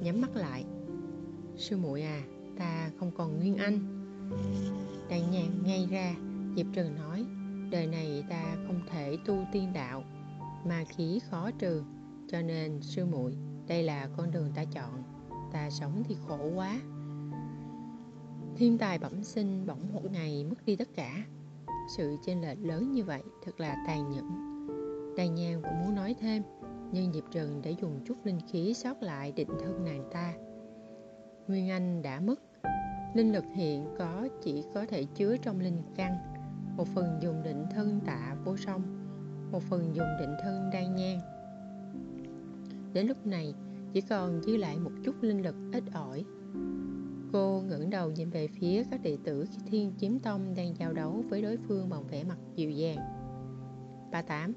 nhắm 0.01 0.21
mắt 0.21 0.35
lại. 0.35 0.65
Sư 1.57 1.77
muội 1.77 2.01
à 2.01 2.21
ta 2.57 2.91
không 2.99 3.11
còn 3.17 3.37
nguyên 3.37 3.55
anh. 3.57 3.79
Đan 5.09 5.31
nhang 5.31 5.63
ngay 5.63 5.87
ra, 5.91 6.15
diệp 6.55 6.65
trần 6.73 6.95
nói, 6.95 7.25
đời 7.71 7.87
này 7.87 8.23
ta 8.29 8.55
không 8.67 8.81
thể 8.89 9.17
tu 9.25 9.37
tiên 9.51 9.73
đạo 9.73 10.03
mà 10.65 10.83
khí 10.83 11.19
khó 11.29 11.51
trừ, 11.51 11.83
cho 12.27 12.41
nên 12.41 12.81
sư 12.81 13.05
muội, 13.05 13.37
đây 13.67 13.83
là 13.83 14.09
con 14.17 14.31
đường 14.31 14.51
ta 14.55 14.65
chọn, 14.65 15.03
ta 15.51 15.69
sống 15.69 16.03
thì 16.07 16.15
khổ 16.27 16.49
quá. 16.55 16.79
Thiên 18.55 18.77
tài 18.77 18.99
bẩm 18.99 19.23
sinh 19.23 19.67
bỗng 19.67 19.93
một 19.93 20.11
ngày 20.11 20.43
mất 20.43 20.65
đi 20.65 20.75
tất 20.75 20.87
cả. 20.95 21.25
Sự 21.97 22.17
chênh 22.25 22.41
lệch 22.41 22.57
lớn 22.61 22.91
như 22.91 23.03
vậy 23.03 23.23
thật 23.45 23.59
là 23.59 23.75
tàn 23.87 24.11
nhẫn. 24.11 24.27
Đàn 25.17 25.35
nhang 25.35 25.61
cũng 25.61 25.79
muốn 25.79 25.95
nói 25.95 26.15
thêm 26.19 26.43
nhưng 26.91 27.13
diệp 27.13 27.23
trần 27.31 27.61
đã 27.61 27.71
dùng 27.81 27.99
chút 28.05 28.25
linh 28.25 28.39
khí 28.47 28.73
sót 28.73 29.03
lại 29.03 29.31
định 29.31 29.49
thân 29.59 29.85
nàng 29.85 30.09
ta. 30.11 30.33
Nguyên 31.47 31.69
anh 31.69 32.01
đã 32.01 32.19
mất. 32.19 32.41
Linh 33.13 33.33
lực 33.33 33.45
hiện 33.55 33.87
có 33.97 34.27
chỉ 34.43 34.63
có 34.73 34.85
thể 34.85 35.05
chứa 35.15 35.37
trong 35.37 35.59
linh 35.59 35.81
căn. 35.95 36.17
Một 36.77 36.87
phần 36.87 37.19
dùng 37.21 37.43
định 37.43 37.65
thân 37.71 37.99
tạ 38.05 38.35
vô 38.45 38.57
song 38.57 39.05
một 39.55 39.63
phần 39.63 39.95
dùng 39.95 40.07
định 40.19 40.35
thân 40.43 40.69
đan 40.73 40.95
nhang. 40.95 41.19
Đến 42.93 43.07
lúc 43.07 43.25
này 43.25 43.53
chỉ 43.93 44.01
còn 44.01 44.41
dư 44.41 44.57
lại 44.57 44.79
một 44.79 44.91
chút 45.03 45.15
linh 45.21 45.41
lực 45.41 45.55
ít 45.73 45.83
ỏi. 45.93 46.23
Cô 47.33 47.61
ngẩng 47.61 47.89
đầu 47.89 48.11
nhìn 48.11 48.29
về 48.29 48.47
phía 48.47 48.83
các 48.91 49.01
đệ 49.03 49.17
tử 49.23 49.45
Thiên 49.65 49.93
Chiếm 49.97 50.19
Tông 50.19 50.53
đang 50.55 50.75
giao 50.79 50.93
đấu 50.93 51.23
với 51.29 51.41
đối 51.41 51.57
phương 51.57 51.89
bằng 51.89 52.07
vẻ 52.07 52.23
mặt 52.23 52.37
dịu 52.55 52.71
dàng. 52.71 52.97
Ba 54.11 54.21
Tám, 54.21 54.53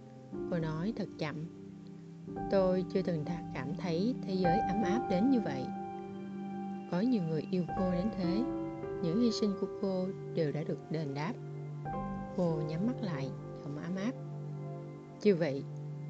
cô 0.50 0.58
nói 0.58 0.92
thật 0.96 1.08
chậm. 1.18 1.57
Tôi 2.50 2.84
chưa 2.94 3.02
từng 3.02 3.24
cảm 3.54 3.74
thấy 3.74 4.14
thế 4.22 4.34
giới 4.34 4.58
ấm 4.58 4.82
áp 4.82 5.06
đến 5.10 5.30
như 5.30 5.40
vậy. 5.40 5.66
Có 6.90 7.00
nhiều 7.00 7.22
người 7.22 7.46
yêu 7.50 7.64
cô 7.78 7.92
đến 7.92 8.08
thế, 8.16 8.42
những 9.02 9.20
hy 9.20 9.32
sinh 9.32 9.52
của 9.60 9.66
cô 9.82 10.06
đều 10.34 10.52
đã 10.52 10.64
được 10.64 10.78
đền 10.90 11.14
đáp. 11.14 11.32
Cô 12.36 12.60
nhắm 12.68 12.86
mắt 12.86 13.02
lại, 13.02 13.30
giọng 13.64 13.76
ấm 13.76 13.96
áp. 13.96 14.12
Như 15.22 15.36
vậy, 15.36 15.64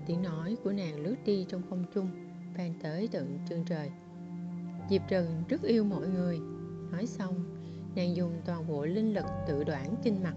tiếng 0.07 0.23
nói 0.23 0.57
của 0.65 0.73
nàng 0.73 1.01
lướt 1.01 1.17
đi 1.25 1.47
trong 1.49 1.63
không 1.71 1.85
trung, 1.95 2.09
vang 2.57 2.75
tới 2.83 3.09
tận 3.13 3.39
chân 3.49 3.65
trời. 3.65 3.91
Diệp 4.91 5.03
Trần 5.09 5.43
rất 5.49 5.63
yêu 5.63 5.85
mọi 5.85 6.09
người. 6.09 6.39
Nói 6.93 7.07
xong, 7.07 7.35
nàng 7.97 8.17
dùng 8.17 8.33
toàn 8.45 8.69
bộ 8.69 8.85
linh 8.85 9.15
lực 9.15 9.27
tự 9.47 9.65
đoạn 9.65 9.95
kinh 10.03 10.23
mặt. 10.23 10.35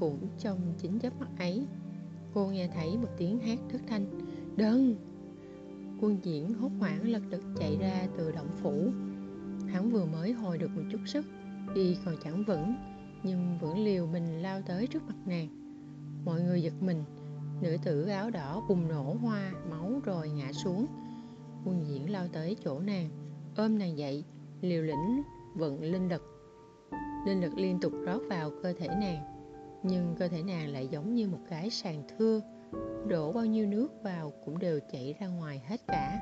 Cũng 0.00 0.18
trong 0.38 0.74
chính 0.78 0.98
giấc 0.98 1.20
mắt 1.20 1.28
ấy, 1.38 1.66
cô 2.34 2.46
nghe 2.46 2.68
thấy 2.74 2.96
một 2.96 3.08
tiếng 3.16 3.38
hát 3.38 3.58
thất 3.68 3.80
thanh. 3.88 4.06
Đơn! 4.56 4.96
Quân 6.00 6.18
diễn 6.22 6.54
hốt 6.54 6.70
hoảng 6.78 7.08
lật 7.08 7.22
đật 7.30 7.40
chạy 7.56 7.76
ra 7.80 8.06
từ 8.16 8.32
động 8.32 8.50
phủ. 8.62 8.90
Hắn 9.68 9.90
vừa 9.90 10.04
mới 10.04 10.32
hồi 10.32 10.58
được 10.58 10.70
một 10.74 10.82
chút 10.92 10.98
sức, 11.06 11.24
đi 11.74 11.96
còn 12.04 12.14
chẳng 12.24 12.44
vững, 12.46 12.74
nhưng 13.22 13.58
vẫn 13.60 13.84
liều 13.84 14.06
mình 14.06 14.42
lao 14.42 14.62
tới 14.62 14.86
trước 14.86 15.02
mặt 15.06 15.14
nàng. 15.26 15.48
Mọi 16.24 16.40
người 16.40 16.62
giật 16.62 16.72
mình, 16.80 17.04
nữ 17.62 17.76
tử 17.84 18.04
áo 18.04 18.30
đỏ 18.30 18.62
bùng 18.68 18.88
nổ 18.88 19.16
hoa, 19.22 19.52
máu 19.70 20.00
rồi 20.04 20.28
ngã 20.28 20.52
xuống. 20.52 20.86
Quân 21.64 21.84
diễn 21.88 22.10
lao 22.10 22.28
tới 22.28 22.56
chỗ 22.64 22.80
nàng, 22.80 23.10
ôm 23.56 23.78
nàng 23.78 23.98
dậy, 23.98 24.24
liều 24.60 24.82
lĩnh 24.82 25.22
vận 25.54 25.82
linh 25.82 26.08
lực. 26.08 26.22
Linh 27.26 27.40
lực 27.40 27.54
liên 27.56 27.80
tục 27.80 27.92
rót 28.06 28.20
vào 28.28 28.50
cơ 28.62 28.72
thể 28.72 28.88
nàng, 28.88 29.24
nhưng 29.82 30.14
cơ 30.18 30.28
thể 30.28 30.42
nàng 30.42 30.68
lại 30.68 30.88
giống 30.90 31.14
như 31.14 31.28
một 31.28 31.40
cái 31.48 31.70
sàn 31.70 32.02
thưa, 32.18 32.40
đổ 33.08 33.32
bao 33.32 33.46
nhiêu 33.46 33.66
nước 33.66 34.02
vào 34.02 34.32
cũng 34.44 34.58
đều 34.58 34.80
chảy 34.92 35.14
ra 35.20 35.26
ngoài 35.26 35.62
hết 35.66 35.80
cả. 35.86 36.20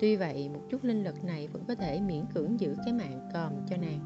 Tuy 0.00 0.16
vậy, 0.16 0.48
một 0.48 0.60
chút 0.70 0.84
linh 0.84 1.04
lực 1.04 1.24
này 1.24 1.48
vẫn 1.48 1.64
có 1.68 1.74
thể 1.74 2.00
miễn 2.00 2.24
cưỡng 2.34 2.60
giữ 2.60 2.76
cái 2.84 2.92
mạng 2.92 3.28
còm 3.32 3.52
cho 3.70 3.76
nàng. 3.76 4.00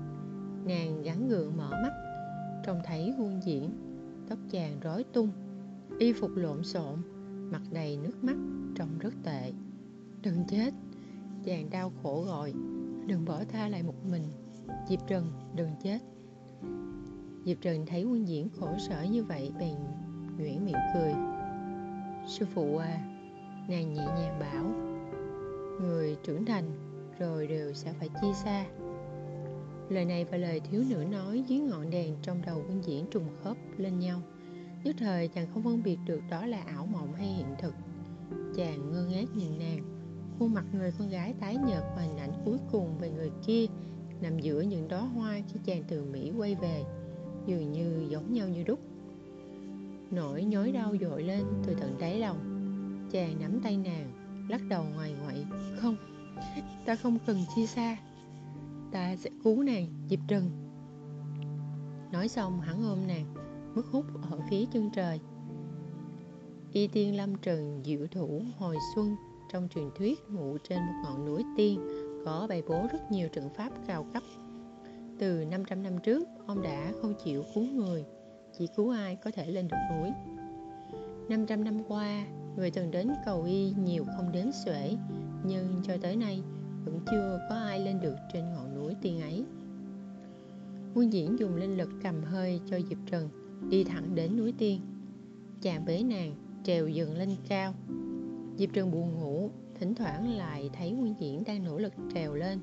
Nàng 0.67 1.03
gắn 1.03 1.29
gượng 1.29 1.57
mở 1.57 1.71
mắt, 1.71 1.93
trông 2.65 2.81
thấy 2.85 3.15
quân 3.19 3.41
diễn, 3.45 3.71
tóc 4.29 4.39
chàng 4.51 4.81
rối 4.81 5.05
tung, 5.05 5.31
y 5.99 6.13
phục 6.13 6.31
lộn 6.35 6.65
xộn, 6.65 6.99
mặt 7.51 7.63
đầy 7.73 7.97
nước 7.97 8.25
mắt, 8.25 8.37
trông 8.75 8.99
rất 8.99 9.15
tệ. 9.25 9.53
Đừng 10.23 10.45
chết, 10.49 10.75
chàng 11.45 11.71
đau 11.71 11.93
khổ 12.03 12.25
gọi 12.27 12.53
đừng 13.07 13.25
bỏ 13.25 13.45
tha 13.49 13.69
lại 13.69 13.83
một 13.83 14.07
mình 14.11 14.23
diệp 14.89 15.07
trần 15.07 15.33
đừng 15.55 15.71
chết 15.83 15.99
diệp 17.45 17.57
trần 17.61 17.87
thấy 17.87 18.05
quân 18.05 18.29
diễn 18.29 18.49
khổ 18.49 18.69
sở 18.79 19.03
như 19.03 19.25
vậy 19.25 19.53
bèn 19.59 19.77
nhuyễn 20.39 20.65
miệng 20.65 20.75
cười. 20.95 21.13
Sư 22.27 22.47
phụ 22.55 22.77
à 22.77 23.13
nàng 23.69 23.95
nhẹ 23.95 24.05
nhàng 24.07 24.41
bảo, 24.41 24.65
người 25.81 26.17
trưởng 26.23 26.45
thành 26.45 26.65
rồi 27.19 27.47
đều 27.47 27.73
sẽ 27.73 27.93
phải 27.93 28.09
chia 28.23 28.33
xa. 28.45 28.65
Lời 29.89 30.05
này 30.05 30.25
và 30.25 30.37
lời 30.37 30.61
thiếu 30.61 30.83
nữ 30.91 31.05
nói 31.11 31.45
dưới 31.49 31.59
ngọn 31.59 31.91
đèn 31.91 32.17
trong 32.23 32.43
đầu 32.47 32.65
quân 32.69 32.85
diễn 32.85 33.07
trùng 33.11 33.27
khớp 33.43 33.57
lên 33.77 33.99
nhau. 33.99 34.21
Nhất 34.85 34.97
thời 34.99 35.29
chàng 35.29 35.47
không 35.55 35.63
phân 35.63 35.83
biệt 35.83 35.99
được 36.07 36.21
đó 36.31 36.47
là 36.47 36.61
ảo 36.61 36.87
mộng 36.87 37.13
hay 37.15 37.27
hiện 37.27 37.55
thực. 37.61 37.75
Chàng 38.57 38.93
ngơ 38.93 39.05
ngác 39.05 39.25
nhìn 39.35 39.59
nàng, 39.59 39.79
khuôn 40.39 40.55
mặt 40.55 40.65
người 40.73 40.93
con 40.99 41.09
gái 41.09 41.35
tái 41.41 41.57
nhợt 41.57 41.83
và 41.97 42.03
hình 42.03 42.17
ảnh 42.17 42.33
cuối 42.45 42.59
cùng 42.73 42.99
về 42.99 43.11
người 43.11 43.31
kia 43.47 43.67
nằm 44.21 44.39
giữa 44.39 44.61
những 44.61 44.89
đóa 44.89 45.01
hoa 45.01 45.41
khi 45.49 45.61
chàng 45.65 45.83
từ 45.89 46.05
Mỹ 46.05 46.33
quay 46.37 46.55
về, 46.55 46.85
dường 47.47 47.73
như 47.73 48.07
giống 48.11 48.33
nhau 48.33 48.49
như 48.49 48.65
đúc 48.65 48.79
nỗi 50.13 50.45
nhói 50.45 50.73
đau 50.73 50.95
dội 51.01 51.23
lên 51.23 51.45
từ 51.67 51.75
tận 51.75 51.97
đáy 51.99 52.19
lòng. 52.19 52.39
Chàng 53.11 53.41
nắm 53.41 53.61
tay 53.61 53.77
nàng 53.77 54.13
lắc 54.49 54.61
đầu 54.69 54.85
ngoài 54.95 55.15
ngoại 55.23 55.45
không 55.77 55.97
ta 56.87 56.97
không 56.97 57.19
cần 57.27 57.39
chia 57.57 57.67
xa 57.67 57.97
ta 58.93 59.17
sẽ 59.17 59.31
cứu 59.45 59.63
nàng 59.63 59.87
dịp 60.09 60.21
trần. 60.29 60.51
Nói 62.13 62.29
xong 62.29 62.61
hắn 62.61 62.83
ôm 62.83 63.07
nàng 63.07 63.35
mất 63.75 63.87
hút 63.87 64.05
ở 64.31 64.39
phía 64.51 64.65
chân 64.73 64.91
trời. 64.95 65.21
Y 66.73 66.87
tiên 66.87 67.17
lâm 67.17 67.35
trần 67.35 67.83
diệu 67.85 68.07
thủ 68.07 68.43
hồi 68.59 68.77
xuân 68.95 69.17
trong 69.53 69.69
truyền 69.75 69.91
thuyết 69.95 70.19
ngụ 70.29 70.59
trên 70.69 70.79
một 70.79 70.93
ngọn 71.05 71.25
núi 71.27 71.45
tiên 71.57 71.81
có 72.25 72.47
bày 72.49 72.63
bố 72.69 72.87
rất 72.93 73.11
nhiều 73.11 73.29
trận 73.29 73.49
pháp 73.55 73.71
cao 73.87 74.07
cấp. 74.15 74.23
Từ 75.19 75.45
500 75.45 75.83
năm 75.83 75.99
trước, 75.99 76.29
ông 76.47 76.63
đã 76.63 76.93
không 77.03 77.15
chịu 77.25 77.45
cứu 77.55 77.65
người, 77.65 78.05
chỉ 78.59 78.67
cứu 78.77 78.91
ai 78.91 79.17
có 79.17 79.31
thể 79.31 79.51
lên 79.51 79.69
được 79.69 79.77
núi. 79.91 80.11
500 81.29 81.65
năm 81.65 81.79
qua, 81.89 82.27
người 82.57 82.71
từng 82.71 82.91
đến 82.91 83.09
cầu 83.25 83.43
y 83.43 83.73
nhiều 83.85 84.05
không 84.17 84.33
đếm 84.33 84.53
xuể, 84.65 84.97
nhưng 85.45 85.81
cho 85.83 85.97
tới 86.03 86.17
nay 86.17 86.43
vẫn 86.85 87.01
chưa 87.11 87.41
có 87.49 87.55
ai 87.55 87.81
lên 87.81 88.01
được 88.01 88.17
trên 88.33 88.45
ngọn 88.53 88.75
núi 88.75 88.95
tiên 89.03 89.21
ấy. 89.21 89.45
Quân 90.95 91.13
diễn 91.13 91.39
dùng 91.39 91.57
linh 91.57 91.77
lực 91.77 91.89
cầm 92.03 92.25
hơi 92.25 92.61
cho 92.71 92.79
Diệp 92.89 92.99
Trần, 93.07 93.29
đi 93.71 93.85
thẳng 93.85 94.15
đến 94.15 94.37
núi 94.37 94.55
tiên. 94.59 94.81
Chàng 95.63 95.85
bế 95.85 96.03
nàng, 96.03 96.35
trèo 96.65 96.89
dần 96.89 97.17
lên 97.17 97.29
cao, 97.49 97.75
Diệp 98.57 98.71
Trần 98.73 98.91
buồn 98.91 99.15
ngủ, 99.15 99.51
thỉnh 99.81 99.95
thoảng 99.95 100.37
lại 100.37 100.71
thấy 100.73 100.91
Nguyên 100.91 101.15
Diễn 101.19 101.45
đang 101.45 101.65
nỗ 101.65 101.79
lực 101.79 101.93
trèo 102.15 102.35
lên. 102.35 102.59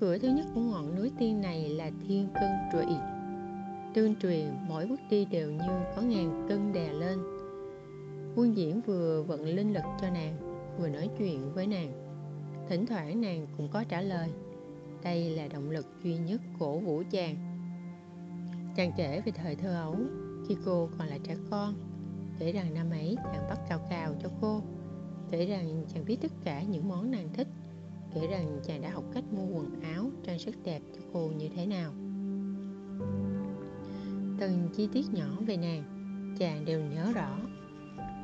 Cửa 0.00 0.18
thứ 0.18 0.28
nhất 0.28 0.46
của 0.54 0.60
ngọn 0.60 0.96
núi 0.96 1.10
tiên 1.18 1.40
này 1.40 1.68
là 1.68 1.90
thiên 2.06 2.28
cân 2.34 2.50
trụy. 2.72 2.96
Tương 3.98 4.16
truyền 4.16 4.46
mỗi 4.68 4.86
bước 4.86 5.00
đi 5.10 5.24
đều 5.24 5.50
như 5.50 5.72
có 5.96 6.02
ngàn 6.02 6.46
cân 6.48 6.72
đè 6.72 6.92
lên. 6.92 7.18
Quân 8.36 8.56
Diễn 8.56 8.80
vừa 8.80 9.22
vận 9.22 9.44
linh 9.44 9.72
lực 9.72 9.82
cho 10.00 10.10
nàng, 10.10 10.36
vừa 10.78 10.88
nói 10.88 11.08
chuyện 11.18 11.52
với 11.54 11.66
nàng. 11.66 11.92
Thỉnh 12.68 12.86
thoảng 12.86 13.20
nàng 13.20 13.46
cũng 13.56 13.68
có 13.68 13.84
trả 13.88 14.00
lời. 14.00 14.28
Đây 15.02 15.30
là 15.30 15.48
động 15.48 15.70
lực 15.70 15.86
duy 16.02 16.16
nhất 16.16 16.40
cổ 16.58 16.78
vũ 16.78 17.02
chàng. 17.10 17.36
Chàng 18.76 18.92
kể 18.96 19.22
về 19.24 19.32
thời 19.32 19.56
thơ 19.56 19.74
ấu, 19.74 19.96
khi 20.48 20.56
cô 20.64 20.88
còn 20.98 21.08
là 21.08 21.18
trẻ 21.24 21.36
con, 21.50 21.74
kể 22.38 22.52
rằng 22.52 22.74
năm 22.74 22.90
ấy 22.90 23.16
chàng 23.32 23.46
bắt 23.48 23.58
cào 23.68 23.86
cào 23.90 24.14
cho 24.22 24.28
cô 24.40 24.62
kể 25.30 25.46
rằng 25.46 25.84
chàng 25.94 26.04
biết 26.04 26.16
tất 26.22 26.32
cả 26.44 26.62
những 26.62 26.88
món 26.88 27.10
nàng 27.10 27.28
thích 27.32 27.48
kể 28.14 28.26
rằng 28.26 28.60
chàng 28.64 28.82
đã 28.82 28.90
học 28.90 29.04
cách 29.12 29.24
mua 29.32 29.46
quần 29.46 29.80
áo 29.80 30.10
trang 30.22 30.38
sức 30.38 30.54
đẹp 30.64 30.82
cho 30.96 31.00
cô 31.12 31.30
như 31.38 31.48
thế 31.56 31.66
nào 31.66 31.92
từng 34.40 34.68
chi 34.74 34.88
tiết 34.92 35.06
nhỏ 35.12 35.28
về 35.46 35.56
nàng, 35.56 35.84
chàng 36.38 36.64
đều 36.64 36.80
nhớ 36.80 37.12
rõ. 37.14 37.38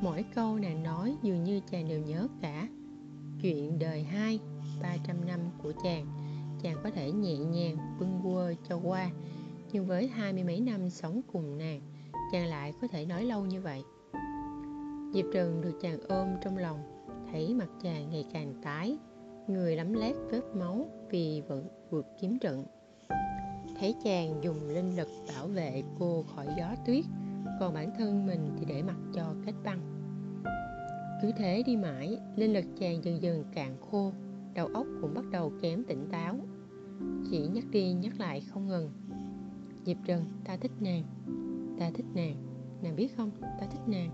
Mỗi 0.01 0.25
câu 0.35 0.59
nàng 0.59 0.83
nói 0.83 1.15
dường 1.23 1.43
như 1.43 1.61
chàng 1.71 1.87
đều 1.87 2.01
nhớ 2.01 2.27
cả 2.41 2.67
chuyện 3.41 3.79
đời 3.79 4.03
hai, 4.03 4.39
ba 4.81 4.95
trăm 5.07 5.25
năm 5.27 5.39
của 5.63 5.71
chàng. 5.83 6.05
Chàng 6.61 6.77
có 6.83 6.89
thể 6.89 7.11
nhẹ 7.11 7.37
nhàng 7.37 7.77
bưng 7.99 8.19
quơ 8.23 8.53
cho 8.69 8.79
qua, 8.83 9.09
nhưng 9.71 9.85
với 9.85 10.07
hai 10.07 10.33
mươi 10.33 10.43
mấy 10.43 10.59
năm 10.59 10.89
sống 10.89 11.21
cùng 11.33 11.57
nàng, 11.57 11.81
chàng 12.31 12.47
lại 12.47 12.73
có 12.81 12.87
thể 12.87 13.05
nói 13.05 13.23
lâu 13.23 13.45
như 13.45 13.61
vậy. 13.61 13.83
Diệp 15.13 15.25
trần 15.33 15.61
được 15.61 15.79
chàng 15.81 15.99
ôm 16.07 16.27
trong 16.43 16.57
lòng, 16.57 16.79
thấy 17.31 17.53
mặt 17.53 17.69
chàng 17.81 18.09
ngày 18.09 18.25
càng 18.33 18.53
tái, 18.61 18.97
người 19.47 19.75
lấm 19.75 19.93
lét 19.93 20.15
vết 20.31 20.55
máu 20.55 20.89
vì 21.09 21.41
vẫn 21.47 21.67
vượt 21.89 22.05
kiếm 22.21 22.39
trận 22.39 22.65
thấy 23.79 23.95
chàng 24.03 24.43
dùng 24.43 24.69
linh 24.69 24.95
lực 24.97 25.07
bảo 25.27 25.47
vệ 25.47 25.83
cô 25.99 26.25
khỏi 26.35 26.47
gió 26.57 26.75
tuyết, 26.85 27.05
còn 27.59 27.73
bản 27.73 27.91
thân 27.97 28.25
mình 28.25 28.49
thì 28.57 28.65
để 28.65 28.83
mặc 28.83 28.97
cho 29.13 29.35
kết 29.45 29.53
băng. 29.63 29.79
Cứ 31.21 31.31
thế 31.37 31.63
đi 31.65 31.75
mãi, 31.75 32.17
linh 32.35 32.53
lực 32.53 32.65
chàng 32.79 33.03
dần 33.03 33.21
dần 33.21 33.43
cạn 33.53 33.77
khô, 33.91 34.11
đầu 34.53 34.67
óc 34.67 34.87
cũng 35.01 35.13
bắt 35.13 35.25
đầu 35.31 35.51
kém 35.61 35.83
tỉnh 35.83 36.07
táo. 36.11 36.35
Chỉ 37.31 37.47
nhắc 37.53 37.63
đi 37.71 37.93
nhắc 37.93 38.19
lại 38.19 38.41
không 38.41 38.67
ngừng. 38.67 38.91
Diệp 39.85 39.97
trần, 40.05 40.25
ta 40.45 40.57
thích 40.57 40.71
nàng. 40.79 41.03
Ta 41.79 41.91
thích 41.93 42.05
nàng. 42.13 42.35
Nàng 42.83 42.95
biết 42.95 43.17
không? 43.17 43.31
Ta 43.41 43.67
thích 43.71 43.87
nàng. 43.87 44.09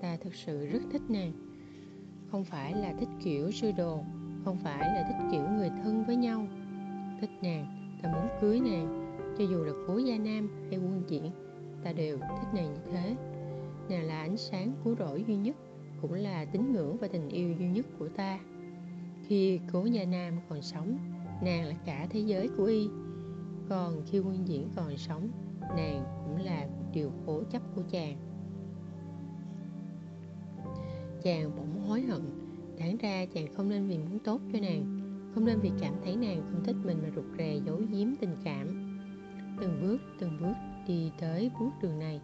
Ta 0.00 0.16
thực 0.16 0.34
sự 0.34 0.66
rất 0.66 0.82
thích 0.90 1.02
nàng. 1.08 1.32
Không 2.30 2.44
phải 2.44 2.74
là 2.74 2.94
thích 2.98 3.08
kiểu 3.24 3.50
sư 3.50 3.72
đồ, 3.76 4.04
không 4.44 4.56
phải 4.56 4.78
là 4.78 5.04
thích 5.08 5.28
kiểu 5.32 5.48
người 5.48 5.70
thân 5.82 6.04
với 6.04 6.16
nhau. 6.16 6.46
Thích 7.20 7.30
nàng 7.42 7.77
ta 8.02 8.12
muốn 8.12 8.28
cưới 8.40 8.60
nàng. 8.60 9.08
Cho 9.38 9.44
dù 9.44 9.64
là 9.64 9.72
cố 9.86 9.98
gia 9.98 10.18
nam 10.18 10.48
hay 10.70 10.78
quân 10.78 11.02
diễn, 11.08 11.30
ta 11.84 11.92
đều 11.92 12.18
thích 12.18 12.48
nàng 12.54 12.74
như 12.74 12.80
thế. 12.92 13.16
Nàng 13.88 14.04
là 14.04 14.20
ánh 14.20 14.36
sáng 14.36 14.72
cứu 14.84 14.96
rỗi 14.98 15.24
duy 15.28 15.36
nhất, 15.36 15.56
cũng 16.02 16.12
là 16.12 16.44
tín 16.44 16.72
ngưỡng 16.72 16.96
và 16.96 17.08
tình 17.08 17.28
yêu 17.28 17.52
duy 17.58 17.68
nhất 17.68 17.86
của 17.98 18.08
ta. 18.08 18.38
Khi 19.26 19.60
cố 19.72 19.84
gia 19.84 20.04
nam 20.04 20.34
còn 20.48 20.62
sống, 20.62 20.98
nàng 21.42 21.64
là 21.64 21.74
cả 21.86 22.06
thế 22.10 22.20
giới 22.20 22.48
của 22.56 22.64
y. 22.64 22.88
Còn 23.68 24.02
khi 24.06 24.18
quân 24.18 24.48
diễn 24.48 24.68
còn 24.76 24.96
sống, 24.96 25.28
nàng 25.60 26.04
cũng 26.24 26.44
là 26.44 26.68
điều 26.92 27.10
cố 27.26 27.42
chấp 27.50 27.62
của 27.74 27.82
chàng. 27.90 28.16
Chàng 31.22 31.50
bỗng 31.56 31.88
hối 31.88 32.02
hận, 32.02 32.22
đáng 32.78 32.96
ra 32.96 33.26
chàng 33.26 33.46
không 33.54 33.68
nên 33.68 33.86
vì 33.86 33.98
muốn 33.98 34.18
tốt 34.18 34.40
cho 34.52 34.58
nàng 34.60 34.97
không 35.34 35.44
nên 35.44 35.60
vì 35.60 35.70
cảm 35.80 35.94
thấy 36.04 36.16
nàng 36.16 36.42
không 36.42 36.64
thích 36.64 36.76
mình 36.84 36.98
mà 37.02 37.08
rụt 37.16 37.24
rè, 37.38 37.56
giấu 37.66 37.76
giếm 37.90 38.08
tình 38.20 38.36
cảm. 38.44 38.66
Từng 39.60 39.80
bước 39.82 39.98
từng 40.18 40.38
bước 40.40 40.54
đi 40.86 41.12
tới 41.20 41.50
bước 41.60 41.70
đường 41.82 41.98
này, 41.98 42.20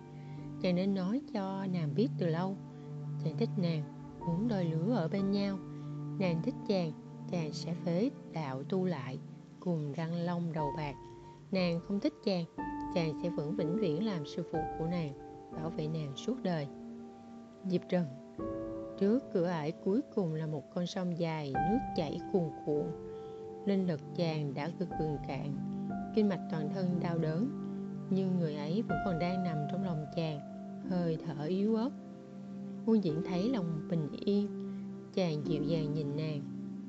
chàng 0.62 0.74
nên 0.74 0.94
nói 0.94 1.20
cho 1.32 1.66
nàng 1.72 1.94
biết 1.94 2.08
từ 2.18 2.26
lâu. 2.26 2.56
Chàng 3.24 3.36
thích 3.38 3.48
nàng, 3.56 3.82
muốn 4.20 4.48
đôi 4.48 4.64
lửa 4.64 4.94
ở 4.94 5.08
bên 5.08 5.30
nhau. 5.30 5.58
Nàng 6.18 6.42
thích 6.42 6.54
chàng 6.68 6.92
chàng 7.30 7.52
sẽ 7.52 7.74
phế 7.74 8.10
đạo 8.32 8.62
tu 8.62 8.84
lại 8.84 9.18
cùng 9.60 9.92
răng 9.92 10.14
long 10.14 10.52
đầu 10.52 10.72
bạc. 10.76 10.94
Nàng 11.52 11.80
không 11.88 12.00
thích 12.00 12.14
chàng 12.24 12.44
chàng 12.94 13.12
sẽ 13.22 13.30
vẫn 13.30 13.56
vĩnh 13.56 13.76
viễn 13.76 14.06
làm 14.06 14.26
sư 14.26 14.44
phụ 14.52 14.58
của 14.78 14.86
nàng, 14.86 15.12
bảo 15.56 15.70
vệ 15.70 15.88
nàng 15.88 16.12
suốt 16.16 16.42
đời. 16.42 16.68
Diệp 17.64 17.80
trần 17.88 18.06
trước 18.98 19.22
cửa 19.32 19.46
ải 19.46 19.72
cuối 19.84 20.00
cùng 20.14 20.34
là 20.34 20.46
một 20.46 20.74
con 20.74 20.86
sông 20.86 21.18
dài, 21.18 21.52
nước 21.70 21.78
chảy 21.96 22.20
cuồn 22.32 22.50
cuộn. 22.66 22.86
Linh 23.66 23.86
lực 23.86 24.00
chàng 24.16 24.54
đã 24.54 24.70
cực 24.78 24.88
cường 24.98 25.16
cạn, 25.28 25.56
kinh 26.14 26.28
mạch 26.28 26.40
toàn 26.50 26.68
thân 26.74 27.00
đau 27.00 27.18
đớn, 27.18 27.48
nhưng 28.10 28.38
người 28.38 28.54
ấy 28.54 28.82
vẫn 28.82 28.98
còn 29.04 29.18
đang 29.18 29.44
nằm 29.44 29.56
trong 29.72 29.84
lòng 29.84 30.04
chàng, 30.16 30.40
hơi 30.90 31.18
thở 31.26 31.44
yếu 31.44 31.76
ớt. 31.76 31.90
Quân 32.86 33.04
diễn 33.04 33.22
thấy 33.24 33.48
lòng 33.48 33.88
bình 33.90 34.08
yên, 34.24 34.48
chàng 35.14 35.46
dịu 35.46 35.62
dàng 35.62 35.94
nhìn 35.94 36.16
nàng, 36.16 36.42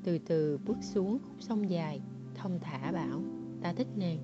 từ 0.04 0.18
từ 0.18 0.58
bước 0.58 0.76
xuống 0.80 1.18
khúc 1.18 1.36
sông 1.38 1.70
dài 1.70 2.00
thông 2.34 2.58
thả 2.60 2.92
bảo, 2.92 3.22
ta 3.62 3.72
thích 3.72 3.88
nàng. 3.96 4.18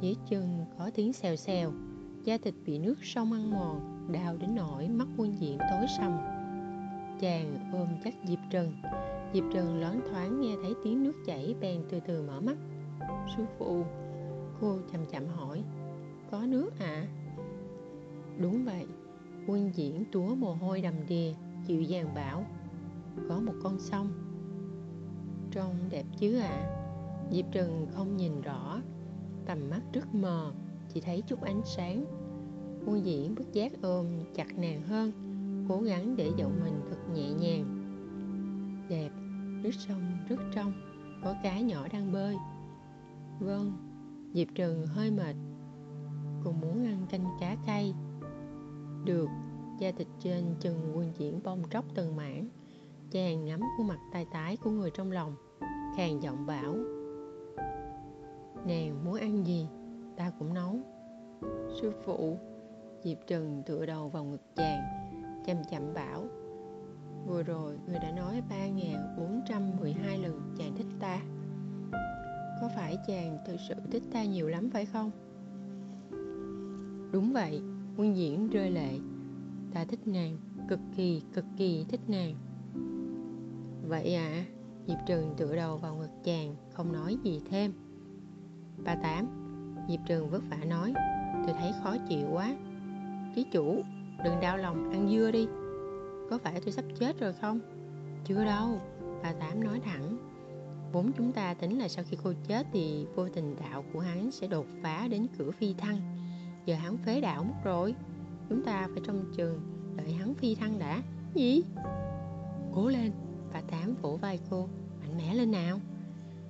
Dưới 0.00 0.14
chân 0.30 0.64
có 0.78 0.90
tiếng 0.94 1.12
xèo 1.12 1.36
xèo, 1.36 1.72
da 2.24 2.38
thịt 2.38 2.54
bị 2.66 2.78
nước 2.78 2.98
sông 3.02 3.32
ăn 3.32 3.50
mòn, 3.50 4.08
đau 4.12 4.36
đến 4.36 4.54
nỗi 4.54 4.88
mắt 4.88 5.08
quân 5.16 5.40
diện 5.40 5.58
tối 5.58 5.86
sầm 5.98 6.31
chàng 7.22 7.70
ôm 7.72 7.88
chắc 8.04 8.14
diệp 8.24 8.38
trần. 8.50 8.72
Diệp 9.34 9.44
trần 9.52 9.80
loáng 9.80 10.00
thoáng 10.10 10.40
nghe 10.40 10.56
thấy 10.62 10.74
tiếng 10.84 11.02
nước 11.02 11.12
chảy 11.26 11.54
bèn 11.60 11.82
từ 11.90 12.00
từ 12.00 12.22
mở 12.22 12.40
mắt. 12.40 12.56
Sư 13.36 13.44
phụ, 13.58 13.84
cô 14.60 14.78
chậm 14.92 15.06
chậm 15.06 15.26
hỏi, 15.26 15.62
có 16.30 16.46
nước 16.46 16.70
ạ? 16.78 16.86
À? 16.86 17.08
đúng 18.38 18.64
vậy, 18.64 18.86
quân 19.46 19.70
diễn 19.74 20.04
túa 20.12 20.34
mồ 20.34 20.54
hôi 20.54 20.80
đầm 20.80 20.94
đìa 21.08 21.32
dịu 21.66 21.82
dàng 21.82 22.14
bảo 22.14 22.44
có 23.28 23.40
một 23.40 23.54
con 23.62 23.78
sông. 23.78 24.08
Trông 25.50 25.74
đẹp 25.90 26.04
chứ 26.18 26.38
ạ. 26.38 26.48
À? 26.48 26.78
diệp 27.32 27.44
trần 27.52 27.86
không 27.92 28.16
nhìn 28.16 28.40
rõ, 28.40 28.80
tầm 29.46 29.70
mắt 29.70 29.80
rất 29.92 30.14
mờ, 30.14 30.52
chỉ 30.88 31.00
thấy 31.00 31.22
chút 31.22 31.42
ánh 31.42 31.62
sáng. 31.64 32.04
Quân 32.86 33.04
diễn 33.04 33.34
bất 33.34 33.52
giác 33.52 33.72
ôm 33.82 34.06
chặt 34.34 34.58
nàng 34.58 34.82
hơn 34.82 35.21
cố 35.68 35.80
gắng 35.80 36.16
để 36.16 36.30
giọng 36.36 36.60
mình 36.64 36.80
thật 36.90 36.98
nhẹ 37.14 37.32
nhàng. 37.32 37.78
Đẹp 38.88 39.10
nước 39.62 39.74
sông 39.74 40.02
rất 40.28 40.40
trong, 40.54 40.72
có 41.24 41.34
cá 41.42 41.60
nhỏ 41.60 41.88
đang 41.92 42.12
bơi. 42.12 42.36
Vâng 43.40 43.72
diệp 44.34 44.48
trần 44.54 44.86
hơi 44.86 45.10
mệt 45.10 45.36
cô 46.44 46.52
muốn 46.52 46.84
ăn 46.84 47.06
canh 47.10 47.24
cá 47.40 47.56
cay. 47.66 47.94
Được, 49.04 49.28
da 49.78 49.90
thịt 49.96 50.06
trên 50.20 50.44
chân 50.60 50.92
quân 50.94 51.12
diễn 51.16 51.40
bong 51.44 51.62
tróc 51.70 51.84
từng 51.94 52.16
mảng, 52.16 52.48
chàng 53.10 53.44
ngắm 53.44 53.60
khuôn 53.76 53.86
mặt 53.86 53.98
tai 54.12 54.26
tái 54.32 54.56
của 54.56 54.70
người 54.70 54.90
trong 54.90 55.12
lòng, 55.12 55.34
khàn 55.96 56.20
giọng 56.20 56.46
bảo, 56.46 56.74
nàng 58.66 59.04
muốn 59.04 59.14
ăn 59.14 59.46
gì, 59.46 59.68
ta 60.16 60.32
cũng 60.38 60.54
nấu. 60.54 60.78
Sư 61.80 61.92
phụ, 62.04 62.38
diệp 63.04 63.18
trần 63.26 63.62
tựa 63.66 63.86
đầu 63.86 64.08
vào 64.08 64.24
ngực 64.24 64.54
chàng 64.56 65.01
chậm 65.46 65.56
chậm 65.70 65.94
bảo, 65.94 66.24
vừa 67.26 67.42
rồi 67.42 67.78
người 67.86 67.98
đã 67.98 68.10
nói 68.10 68.42
3.412 68.50 70.22
lần 70.22 70.54
chàng 70.58 70.74
thích 70.76 70.86
ta. 71.00 71.20
Có 72.60 72.68
phải 72.76 72.98
chàng 73.06 73.38
thực 73.46 73.56
sự 73.68 73.74
thích 73.90 74.02
ta 74.12 74.24
nhiều 74.24 74.48
lắm 74.48 74.70
phải 74.70 74.86
không? 74.86 75.10
Đúng 77.12 77.32
vậy, 77.32 77.62
quân 77.96 78.16
diễn 78.16 78.50
rơi 78.50 78.70
lệ. 78.70 78.98
Ta 79.74 79.84
thích 79.84 80.00
nàng, 80.06 80.38
cực 80.68 80.80
kỳ 80.96 81.22
cực 81.32 81.44
kỳ 81.56 81.84
thích 81.88 82.00
nàng. 82.08 82.34
Vậy 83.88 84.14
à? 84.14 84.44
Diệp 84.86 84.98
trừng 85.06 85.34
tựa 85.36 85.56
đầu 85.56 85.78
vào 85.78 85.96
ngực 85.96 86.10
chàng, 86.24 86.56
không 86.72 86.92
nói 86.92 87.16
gì 87.22 87.40
thêm. 87.50 87.72
Ba 88.84 88.94
tám, 88.94 89.26
diệp 89.88 90.00
trường 90.06 90.30
vất 90.30 90.42
vả 90.50 90.56
nói, 90.56 90.94
tôi 91.46 91.54
thấy 91.58 91.72
khó 91.82 91.96
chịu 92.08 92.26
quá. 92.32 92.56
Ký 93.34 93.46
chủ 93.52 93.82
đừng 94.24 94.40
đau 94.40 94.56
lòng, 94.56 94.90
ăn 94.90 95.08
dưa 95.08 95.30
đi. 95.30 95.46
Có 96.30 96.38
phải 96.38 96.60
tôi 96.60 96.72
sắp 96.72 96.84
chết 96.98 97.20
rồi 97.20 97.32
không? 97.32 97.60
Chưa 98.24 98.44
đâu, 98.44 98.80
bà 99.22 99.32
tám 99.32 99.64
nói 99.64 99.80
thẳng. 99.84 100.18
Vốn 100.92 101.12
chúng 101.12 101.32
ta 101.32 101.54
tính 101.54 101.78
là 101.78 101.88
sau 101.88 102.04
khi 102.08 102.16
cô 102.22 102.32
chết 102.48 102.66
thì 102.72 103.06
vô 103.14 103.28
tình 103.28 103.56
đạo 103.60 103.84
của 103.92 104.00
hắn 104.00 104.30
sẽ 104.30 104.46
đột 104.46 104.66
phá 104.82 105.08
đến 105.10 105.26
cửa 105.38 105.50
phi 105.50 105.74
thăng. 105.74 106.00
Giờ 106.66 106.74
hắn 106.74 106.96
phế 106.96 107.20
đạo 107.20 107.44
mất 107.44 107.54
rồi. 107.64 107.94
Chúng 108.48 108.64
ta 108.64 108.88
phải 108.92 109.02
trong 109.04 109.24
trường 109.36 109.60
đợi 109.96 110.12
hắn 110.12 110.34
phi 110.34 110.54
thăng 110.54 110.78
đã. 110.78 111.02
Gì? 111.34 111.62
Cố 112.74 112.88
lên. 112.88 113.12
Bà 113.52 113.60
tám 113.60 113.94
vỗ 114.02 114.16
vai 114.16 114.38
cô. 114.50 114.68
Mạnh 115.00 115.16
mẽ 115.18 115.34
lên 115.34 115.50
nào. 115.50 115.80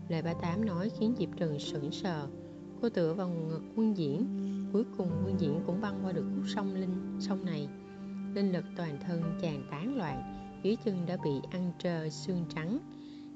Lời 0.09 0.23
bà 0.23 0.35
tám 0.35 0.65
nói 0.65 0.91
khiến 0.99 1.15
diệp 1.19 1.29
trần 1.37 1.59
sững 1.59 1.93
sờ. 1.93 2.27
Cô 2.83 2.89
tựa 2.89 3.15
vào 3.15 3.29
ngực 3.29 3.63
quân 3.77 3.97
diễn 3.97 4.27
cuối 4.73 4.85
cùng 4.99 5.09
quân 5.25 5.41
diễn 5.41 5.61
cũng 5.67 5.81
băng 5.81 6.01
qua 6.05 6.13
được 6.13 6.25
khúc 6.35 6.45
sông 6.55 6.75
linh, 6.75 7.17
sông 7.21 7.45
này. 7.45 7.69
Linh 8.35 8.53
lực 8.53 8.65
toàn 8.77 8.99
thân 9.07 9.23
chàng 9.43 9.63
tán 9.71 9.97
loạn, 9.97 10.23
dưới 10.63 10.77
chân 10.85 11.07
đã 11.07 11.17
bị 11.25 11.31
ăn 11.51 11.73
trơ 11.79 12.09
xương 12.09 12.45
trắng. 12.55 12.79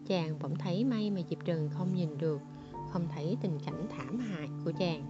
Chàng 0.06 0.38
bỗng 0.42 0.56
thấy 0.56 0.84
may 0.84 1.10
mà 1.10 1.20
diệp 1.30 1.44
trần 1.44 1.70
không 1.72 1.94
nhìn 1.94 2.18
được, 2.18 2.40
không 2.92 3.08
thấy 3.14 3.36
tình 3.42 3.58
cảnh 3.66 3.86
thảm 3.96 4.18
hại 4.18 4.48
của 4.64 4.72
chàng. 4.78 5.02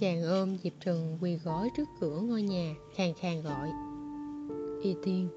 Chàng 0.00 0.22
ôm 0.22 0.56
diệp 0.62 0.72
trần 0.80 1.18
quỳ 1.20 1.36
gối 1.36 1.68
trước 1.76 1.88
cửa 2.00 2.20
ngôi 2.20 2.42
nhà, 2.42 2.74
khàn 2.94 3.14
khàn 3.14 3.42
gọi, 3.42 3.68
y 4.82 4.96
tiên, 5.04 5.28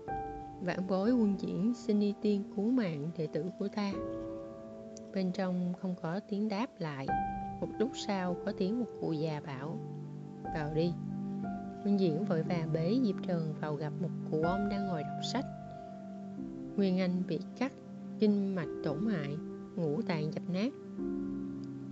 vãn 0.61 0.87
bối 0.87 1.11
quân 1.11 1.35
diễn, 1.39 1.73
xin 1.73 1.99
y 1.99 2.13
tiên 2.21 2.43
cứu 2.55 2.71
mạng 2.71 3.11
đệ 3.17 3.27
tử 3.27 3.45
của 3.59 3.67
ta. 3.67 3.93
Bên 5.13 5.31
trong 5.31 5.73
không 5.81 5.95
có 6.01 6.19
tiếng 6.29 6.49
đáp 6.49 6.67
lại 6.79 7.07
một 7.61 7.67
lúc 7.79 7.91
sau 7.93 8.35
có 8.45 8.51
tiếng 8.57 8.79
một 8.79 8.85
cụ 9.01 9.11
già 9.11 9.41
bảo 9.45 9.77
vào 10.53 10.73
đi. 10.73 10.93
Nguyên 11.83 11.99
Diễn 11.99 12.25
vội 12.25 12.43
vàng 12.43 12.73
bế 12.73 12.99
Diệp 13.03 13.15
Trần 13.27 13.53
vào 13.61 13.75
gặp 13.75 13.93
một 14.01 14.09
cụ 14.31 14.41
ông 14.41 14.69
đang 14.69 14.87
ngồi 14.87 15.03
đọc 15.03 15.25
sách. 15.33 15.45
Nguyên 16.75 16.99
Anh 16.99 17.23
bị 17.27 17.39
cắt, 17.57 17.73
kinh 18.19 18.55
mạch 18.55 18.69
tổn 18.83 19.05
hại, 19.05 19.37
ngũ 19.75 20.01
tạng 20.01 20.33
dập 20.33 20.43
nát. 20.49 20.73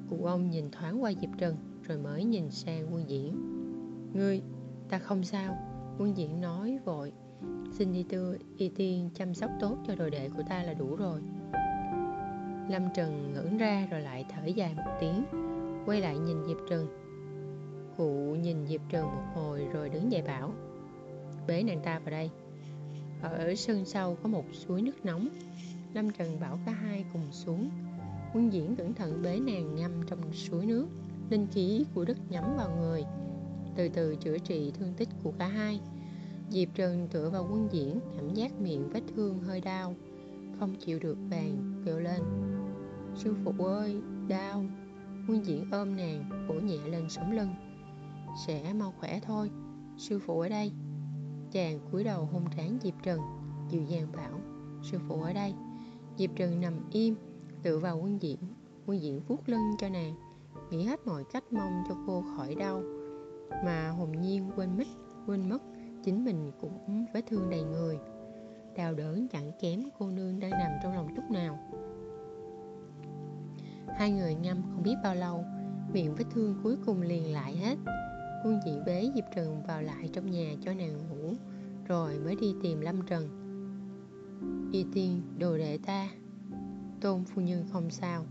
Cụ 0.09 0.25
ông 0.25 0.49
nhìn 0.49 0.71
thoáng 0.71 1.03
qua 1.03 1.11
Diệp 1.21 1.29
Trần 1.37 1.55
rồi 1.83 1.97
mới 1.97 2.23
nhìn 2.23 2.51
sang 2.51 2.93
Quân 2.93 3.03
Diễn. 3.07 3.35
Ngươi, 4.13 4.41
ta 4.89 4.99
không 4.99 5.23
sao. 5.23 5.57
Quân 5.97 6.17
Diễn 6.17 6.41
nói 6.41 6.79
vội 6.85 7.11
Xin 7.71 7.93
đi 7.93 8.05
tư 8.09 8.37
y 8.57 8.69
tiên 8.69 9.09
chăm 9.13 9.33
sóc 9.33 9.51
tốt 9.59 9.77
cho 9.87 9.95
đồ 9.95 10.09
đệ 10.09 10.29
của 10.37 10.43
ta 10.49 10.63
là 10.63 10.73
đủ 10.73 10.95
rồi. 10.95 11.21
Lâm 12.69 12.81
Trần 12.93 13.33
ngẩng 13.33 13.57
ra 13.57 13.87
rồi 13.91 14.01
lại 14.01 14.25
thở 14.29 14.45
dài 14.45 14.73
một 14.75 14.91
tiếng. 14.99 15.44
Quay 15.85 16.01
lại 16.01 16.17
nhìn 16.17 16.37
Diệp 16.47 16.57
Trần 16.69 16.87
Cụ 17.97 18.35
nhìn 18.41 18.67
Diệp 18.67 18.81
Trần 18.89 19.05
một 19.05 19.23
hồi 19.33 19.67
rồi 19.73 19.89
đứng 19.89 20.11
dậy 20.11 20.21
bảo 20.21 20.53
Bế 21.47 21.63
nàng 21.63 21.81
ta 21.83 21.99
vào 21.99 22.11
đây. 22.11 22.29
Ở 23.21 23.55
sân 23.55 23.85
sau 23.85 24.17
có 24.23 24.29
một 24.29 24.45
suối 24.53 24.81
nước 24.81 25.05
nóng. 25.05 25.27
Lâm 25.93 26.11
Trần 26.11 26.39
bảo 26.39 26.59
cả 26.65 26.71
hai 26.71 27.05
cùng 27.13 27.31
xuống. 27.31 27.69
Quân 28.33 28.53
diễn 28.53 28.75
cẩn 28.75 28.93
thận 28.93 29.21
bế 29.23 29.39
nàng 29.39 29.75
ngâm 29.75 29.91
trong 30.07 30.33
suối 30.33 30.65
nước. 30.65 30.87
Linh 31.29 31.47
khí 31.51 31.85
của 31.95 32.05
đất 32.05 32.17
nhắm 32.29 32.43
vào 32.57 32.77
người. 32.81 33.03
Từ 33.75 33.89
từ 33.89 34.15
chữa 34.15 34.37
trị 34.37 34.71
thương 34.79 34.93
tích 34.97 35.09
của 35.23 35.31
cả 35.39 35.47
hai. 35.47 35.79
Diệp 36.49 36.67
Trần 36.75 37.07
tựa 37.11 37.29
vào 37.29 37.47
quân 37.51 37.67
diễn 37.71 37.99
Cảm 38.17 38.33
giác 38.33 38.61
miệng 38.61 38.89
vết 38.89 39.01
thương 39.15 39.39
hơi 39.39 39.61
đau. 39.61 39.95
Không 40.59 40.75
chịu 40.75 40.99
được 40.99 41.17
vàng 41.29 41.83
kêu 41.85 41.99
lên 41.99 42.21
Sư 43.15 43.35
phụ 43.43 43.65
ơi, 43.65 44.01
đau. 44.27 44.65
Nguyên 45.27 45.45
diễn 45.45 45.71
ôm 45.71 45.95
nàng, 45.97 46.47
vỗ 46.47 46.53
nhẹ 46.53 46.77
lên 46.87 47.09
sống 47.09 47.31
lưng. 47.31 47.49
Sẽ 48.47 48.73
mau 48.73 48.93
khỏe 48.99 49.19
thôi 49.19 49.51
Sư 49.97 50.19
phụ 50.19 50.39
ở 50.39 50.49
đây. 50.49 50.71
Chàng 51.51 51.79
cúi 51.91 52.03
đầu 52.03 52.25
hôn 52.25 52.43
trán 52.57 52.77
Diệp 52.81 52.93
Trần 53.03 53.19
Dịu 53.69 53.83
dàng 53.83 54.07
bảo 54.15 54.39
Sư 54.83 54.97
phụ 55.07 55.21
ở 55.21 55.33
đây. 55.33 55.53
Diệp 56.17 56.29
Trần 56.35 56.61
nằm 56.61 56.73
im 56.91 57.15
tựa 57.63 57.79
vào 57.79 57.97
quân 57.97 58.21
diễn 58.21 58.37
Quân 58.85 59.01
diễn 59.01 59.21
vuốt 59.27 59.49
lưng 59.49 59.75
cho 59.77 59.89
nàng 59.89 60.15
Nghĩ 60.71 60.83
hết 60.83 61.07
mọi 61.07 61.23
cách 61.33 61.53
mong 61.53 61.83
cho 61.89 61.95
cô 62.07 62.23
khỏi 62.37 62.55
đau. 62.55 62.83
Mà 63.65 63.89
hồn 63.89 64.11
nhiên 64.21 64.51
quên 64.55 64.77
mất 64.77 64.87
Quên 65.27 65.49
mất 65.49 65.61
Chính 66.03 66.25
mình 66.25 66.51
cũng 66.61 67.05
vết 67.13 67.21
thương 67.27 67.49
đầy 67.49 67.63
người. 67.63 67.99
Đau 68.75 68.93
đớn 68.93 69.27
chẳng 69.27 69.51
kém 69.61 69.83
cô 69.99 70.11
nương 70.11 70.39
đang 70.39 70.51
nằm 70.51 70.71
trong 70.83 70.93
lòng 70.93 71.07
chút 71.15 71.31
nào. 71.31 71.59
Hai 73.97 74.11
người 74.11 74.35
ngâm 74.35 74.61
không 74.61 74.83
biết 74.83 74.95
bao 75.03 75.15
lâu, 75.15 75.45
Miệng 75.93 76.15
vết 76.15 76.25
thương 76.31 76.55
cuối 76.63 76.77
cùng 76.85 77.01
liền 77.01 77.33
lại 77.33 77.55
hết. 77.55 77.77
Quân 78.43 78.59
dị 78.65 78.71
bế 78.85 79.11
Diệp 79.15 79.23
Trần 79.35 79.63
vào 79.67 79.81
lại 79.81 80.09
trong 80.13 80.31
nhà 80.31 80.53
cho 80.61 80.73
nàng 80.73 80.97
ngủ, 81.09 81.33
Rồi 81.87 82.19
mới 82.19 82.35
đi 82.35 82.55
tìm 82.63 82.81
Lâm 82.81 83.01
Trần. 83.01 83.29
Y 84.71 84.85
tiên, 84.93 85.21
đồ 85.39 85.57
đệ 85.57 85.77
ta. 85.85 86.09
Tôn 87.01 87.23
phu 87.23 87.41
nhân 87.41 87.65
không 87.71 87.89
sao. 87.89 88.25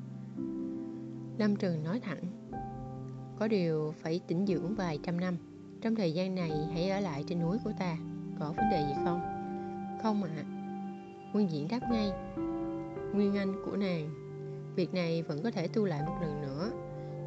Lâm 1.38 1.56
trừng 1.56 1.84
nói 1.84 2.00
thẳng, 2.00 2.24
có 3.38 3.48
điều 3.48 3.94
phải 3.96 4.20
tĩnh 4.26 4.46
dưỡng 4.46 4.74
vài 4.74 4.98
trăm 5.02 5.20
năm, 5.20 5.36
trong 5.80 5.94
thời 5.94 6.12
gian 6.12 6.34
này 6.34 6.52
hãy 6.72 6.90
ở 6.90 7.00
lại 7.00 7.24
trên 7.28 7.40
núi 7.40 7.58
của 7.64 7.72
ta, 7.78 7.96
có 8.38 8.46
vấn 8.56 8.70
đề 8.70 8.86
gì 8.88 8.94
không? 9.04 9.20
Không 10.02 10.22
ạ. 10.22 10.30
À. 10.36 10.44
nguyên 11.32 11.50
diễn 11.50 11.68
đáp 11.68 11.80
ngay, 11.90 12.12
nguyên 13.14 13.36
anh 13.36 13.54
của 13.64 13.76
nàng 13.76 14.23
việc 14.76 14.94
này 14.94 15.22
vẫn 15.22 15.42
có 15.42 15.50
thể 15.50 15.68
tu 15.68 15.84
lại 15.84 16.02
một 16.06 16.16
lần 16.20 16.42
nữa. 16.42 16.70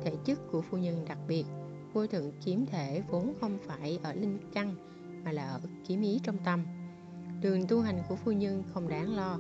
Thể 0.03 0.13
chất 0.25 0.39
của 0.51 0.62
phu 0.62 0.77
nhân 0.77 1.05
đặc 1.07 1.17
biệt, 1.27 1.45
vô 1.93 2.07
thượng 2.07 2.31
kiếm 2.45 2.65
thể 2.65 3.03
vốn 3.10 3.33
không 3.41 3.57
phải 3.65 3.99
ở 4.03 4.13
linh 4.13 4.38
căn, 4.53 4.75
mà 5.23 5.31
là 5.31 5.49
ở 5.49 5.62
kiếm 5.88 6.01
ý 6.01 6.19
trong 6.23 6.38
tâm. 6.45 6.65
Đường 7.41 7.67
tu 7.67 7.81
hành 7.81 8.01
của 8.10 8.15
phu 8.15 8.31
nhân 8.31 8.63
không 8.73 8.88
đáng 8.88 9.15
lo. 9.15 9.39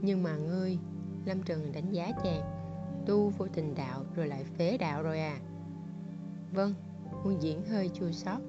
Nhưng 0.00 0.22
mà 0.22 0.36
ngươi, 0.36 0.78
lâm 1.24 1.42
trần 1.42 1.72
đánh 1.72 1.92
giá 1.92 2.12
chàng, 2.24 2.42
tu 3.06 3.28
vô 3.28 3.46
tình 3.54 3.74
đạo 3.74 4.04
rồi 4.14 4.28
lại 4.28 4.44
phế 4.44 4.78
đạo 4.78 5.02
rồi 5.02 5.20
à? 5.20 5.38
Vâng 6.52 6.74
quân 7.24 7.42
diễn 7.42 7.64
hơi 7.64 7.90
chua 7.94 8.10
xót. 8.10 8.40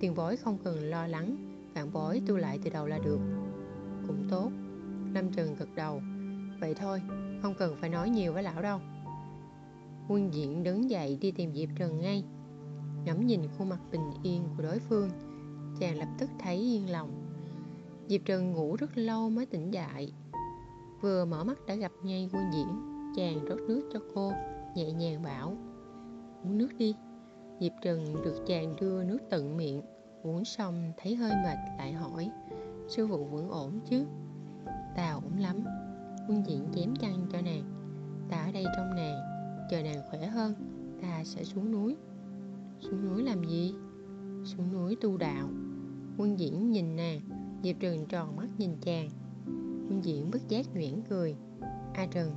Tiền 0.00 0.14
bối 0.14 0.36
không 0.36 0.58
cần 0.64 0.90
lo 0.90 1.06
lắng, 1.06 1.36
vạn 1.74 1.92
bối 1.92 2.22
tu 2.26 2.36
lại 2.36 2.58
từ 2.64 2.70
đầu 2.70 2.86
là 2.86 2.98
được. 2.98 3.20
Cũng 4.06 4.28
tốt, 4.30 4.50
lâm 5.14 5.32
trần 5.32 5.54
gật 5.58 5.68
đầu. 5.74 6.02
Vậy 6.60 6.74
thôi 6.74 7.02
không 7.42 7.54
cần 7.58 7.76
phải 7.80 7.90
nói 7.90 8.10
nhiều 8.10 8.32
với 8.32 8.42
lão 8.42 8.62
đâu. 8.62 8.78
Quân 10.08 10.34
diện 10.34 10.62
đứng 10.62 10.90
dậy 10.90 11.18
đi 11.20 11.30
tìm 11.30 11.54
diệp 11.54 11.68
trần 11.76 12.00
ngay. 12.00 12.24
Ngắm 13.04 13.26
nhìn 13.26 13.40
khuôn 13.58 13.68
mặt 13.68 13.80
bình 13.92 14.10
yên 14.22 14.42
của 14.56 14.62
đối 14.62 14.78
phương, 14.78 15.10
chàng 15.80 15.98
lập 15.98 16.08
tức 16.18 16.30
thấy 16.38 16.56
yên 16.56 16.90
lòng. 16.90 17.10
Diệp 18.08 18.20
trần 18.24 18.52
ngủ 18.52 18.76
rất 18.76 18.98
lâu 18.98 19.30
mới 19.30 19.46
tỉnh 19.46 19.70
dậy. 19.70 20.12
Vừa 21.00 21.24
mở 21.24 21.44
mắt 21.44 21.66
đã 21.66 21.74
gặp 21.74 21.92
ngay 22.02 22.30
quân 22.32 22.42
diễn, 22.52 22.68
chàng 23.16 23.44
rót 23.44 23.58
nước 23.68 23.90
cho 23.92 24.00
cô, 24.14 24.32
nhẹ 24.74 24.92
nhàng 24.92 25.22
bảo, 25.22 25.56
uống 26.44 26.58
nước 26.58 26.74
đi. 26.78 26.94
Diệp 27.60 27.72
trần 27.82 28.22
được 28.24 28.44
chàng 28.46 28.76
đưa 28.80 29.04
nước 29.04 29.18
tận 29.30 29.56
miệng, 29.56 29.82
uống 30.22 30.44
xong 30.44 30.92
thấy 30.96 31.14
hơi 31.14 31.32
mệt 31.44 31.56
lại 31.78 31.92
hỏi, 31.92 32.30
sư 32.88 33.06
phụ 33.10 33.24
vẫn 33.24 33.48
ổn 33.48 33.80
chứ? 33.90 34.04
Ta 34.96 35.10
ổn 35.10 35.38
lắm 35.38 35.64
quân 36.28 36.46
diện 36.46 36.66
chém 36.74 36.96
chăn 36.96 37.26
cho 37.32 37.40
nàng. 37.40 37.64
Ta 38.30 38.36
ở 38.36 38.52
đây 38.52 38.64
trong 38.76 38.94
nàng 38.96 39.38
chờ 39.70 39.82
nàng 39.82 40.02
khỏe 40.10 40.26
hơn, 40.26 40.54
ta 41.02 41.24
sẽ 41.24 41.44
xuống 41.44 41.72
núi. 41.72 41.96
Xuống 42.80 43.08
núi 43.08 43.22
làm 43.22 43.44
gì? 43.44 43.74
Xuống 44.44 44.72
núi 44.72 44.96
tu 45.00 45.16
đạo. 45.16 45.48
Quân 46.18 46.38
diễn 46.38 46.70
nhìn 46.70 46.96
nàng, 46.96 47.20
diệp 47.62 47.76
trần 47.80 48.06
tròn 48.06 48.36
mắt 48.36 48.48
nhìn 48.58 48.76
chàng. 48.80 49.08
Quân 49.88 50.00
diễn 50.04 50.30
bất 50.30 50.48
giác 50.48 50.66
nhuyễn 50.74 51.02
cười. 51.08 51.36
A 51.94 52.06
trần, 52.06 52.32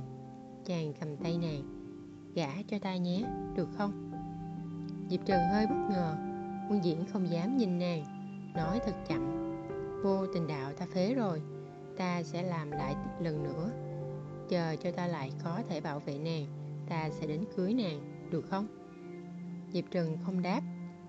chàng 0.64 0.92
cầm 1.00 1.16
tay 1.16 1.38
nàng, 1.38 1.62
gả 2.34 2.62
cho 2.68 2.78
ta 2.78 2.96
nhé, 2.96 3.24
được 3.56 3.68
không? 3.76 4.10
Diệp 5.10 5.20
trần 5.26 5.40
hơi 5.52 5.66
bất 5.66 5.88
ngờ. 5.90 6.16
Quân 6.70 6.84
diễn 6.84 7.04
không 7.12 7.30
dám 7.30 7.56
nhìn 7.56 7.78
nàng, 7.78 8.04
nói 8.54 8.80
thật 8.86 8.94
chậm. 9.08 9.52
Vô 10.02 10.26
tình 10.34 10.46
đạo 10.46 10.72
ta 10.72 10.86
phế 10.94 11.14
rồi 11.14 11.42
ta 11.96 12.22
sẽ 12.22 12.42
làm 12.42 12.70
lại 12.70 12.96
lần 13.20 13.42
nữa. 13.42 13.70
Chờ 14.48 14.76
cho 14.82 14.90
ta 14.90 15.06
lại 15.06 15.32
có 15.44 15.62
thể 15.68 15.80
bảo 15.80 16.00
vệ 16.00 16.18
nàng 16.18 16.46
ta 16.88 17.10
sẽ 17.10 17.26
đến 17.26 17.44
cưới 17.56 17.74
nàng 17.74 18.28
được 18.30 18.44
không? 18.50 18.66
Diệp 19.72 19.84
trần 19.90 20.16
không 20.24 20.42
đáp 20.42 20.60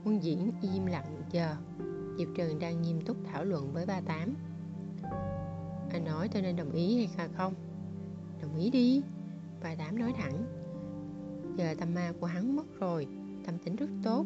quân 0.03 0.23
diễn 0.23 0.51
im 0.61 0.85
lặng 0.85 1.21
chờ. 1.31 1.55
Diệp 2.17 2.27
trần 2.35 2.59
đang 2.59 2.81
nghiêm 2.81 3.01
túc 3.01 3.17
thảo 3.31 3.45
luận 3.45 3.71
với 3.73 3.85
ba 3.85 4.01
tám. 4.01 4.35
Anh 5.91 6.05
nói 6.05 6.29
tôi 6.33 6.41
nên 6.41 6.55
đồng 6.55 6.71
ý 6.71 6.97
hay 6.97 7.27
không? 7.37 7.53
Đồng 8.41 8.55
ý 8.57 8.69
đi. 8.69 9.01
Ba 9.63 9.75
tám 9.75 9.99
nói 9.99 10.13
thẳng. 10.17 10.45
Giờ 11.57 11.75
tâm 11.79 11.93
ma 11.93 12.13
của 12.19 12.27
hắn 12.27 12.55
mất 12.55 12.79
rồi 12.79 13.07
tâm 13.45 13.57
tính 13.57 13.75
rất 13.75 13.89
tốt. 14.03 14.25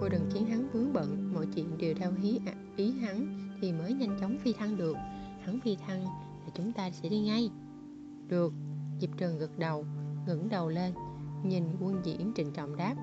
Cô 0.00 0.08
đừng 0.08 0.30
khiến 0.34 0.46
hắn 0.46 0.68
vướng 0.72 0.92
bận 0.92 1.32
mọi 1.34 1.46
chuyện 1.54 1.78
đều 1.78 1.94
theo 1.94 2.12
ý, 2.22 2.40
ý 2.76 2.92
hắn 2.92 3.38
thì 3.60 3.72
mới 3.72 3.92
nhanh 3.92 4.16
chóng 4.20 4.38
phi 4.38 4.52
thăng 4.52 4.76
được 4.76 4.96
hắn 5.42 5.60
phi 5.60 5.76
thăng 5.76 6.04
là 6.04 6.50
chúng 6.54 6.72
ta 6.72 6.90
sẽ 6.90 7.08
đi 7.08 7.20
ngay. 7.20 7.50
Được 8.28 8.52
diệp 9.00 9.10
trần 9.16 9.38
gật 9.38 9.58
đầu 9.58 9.86
ngẩng 10.26 10.48
đầu 10.48 10.68
lên 10.68 10.94
nhìn 11.44 11.64
quân 11.80 12.00
diễn 12.04 12.32
trịnh 12.36 12.52
trọng 12.52 12.76
đáp. 12.76 12.94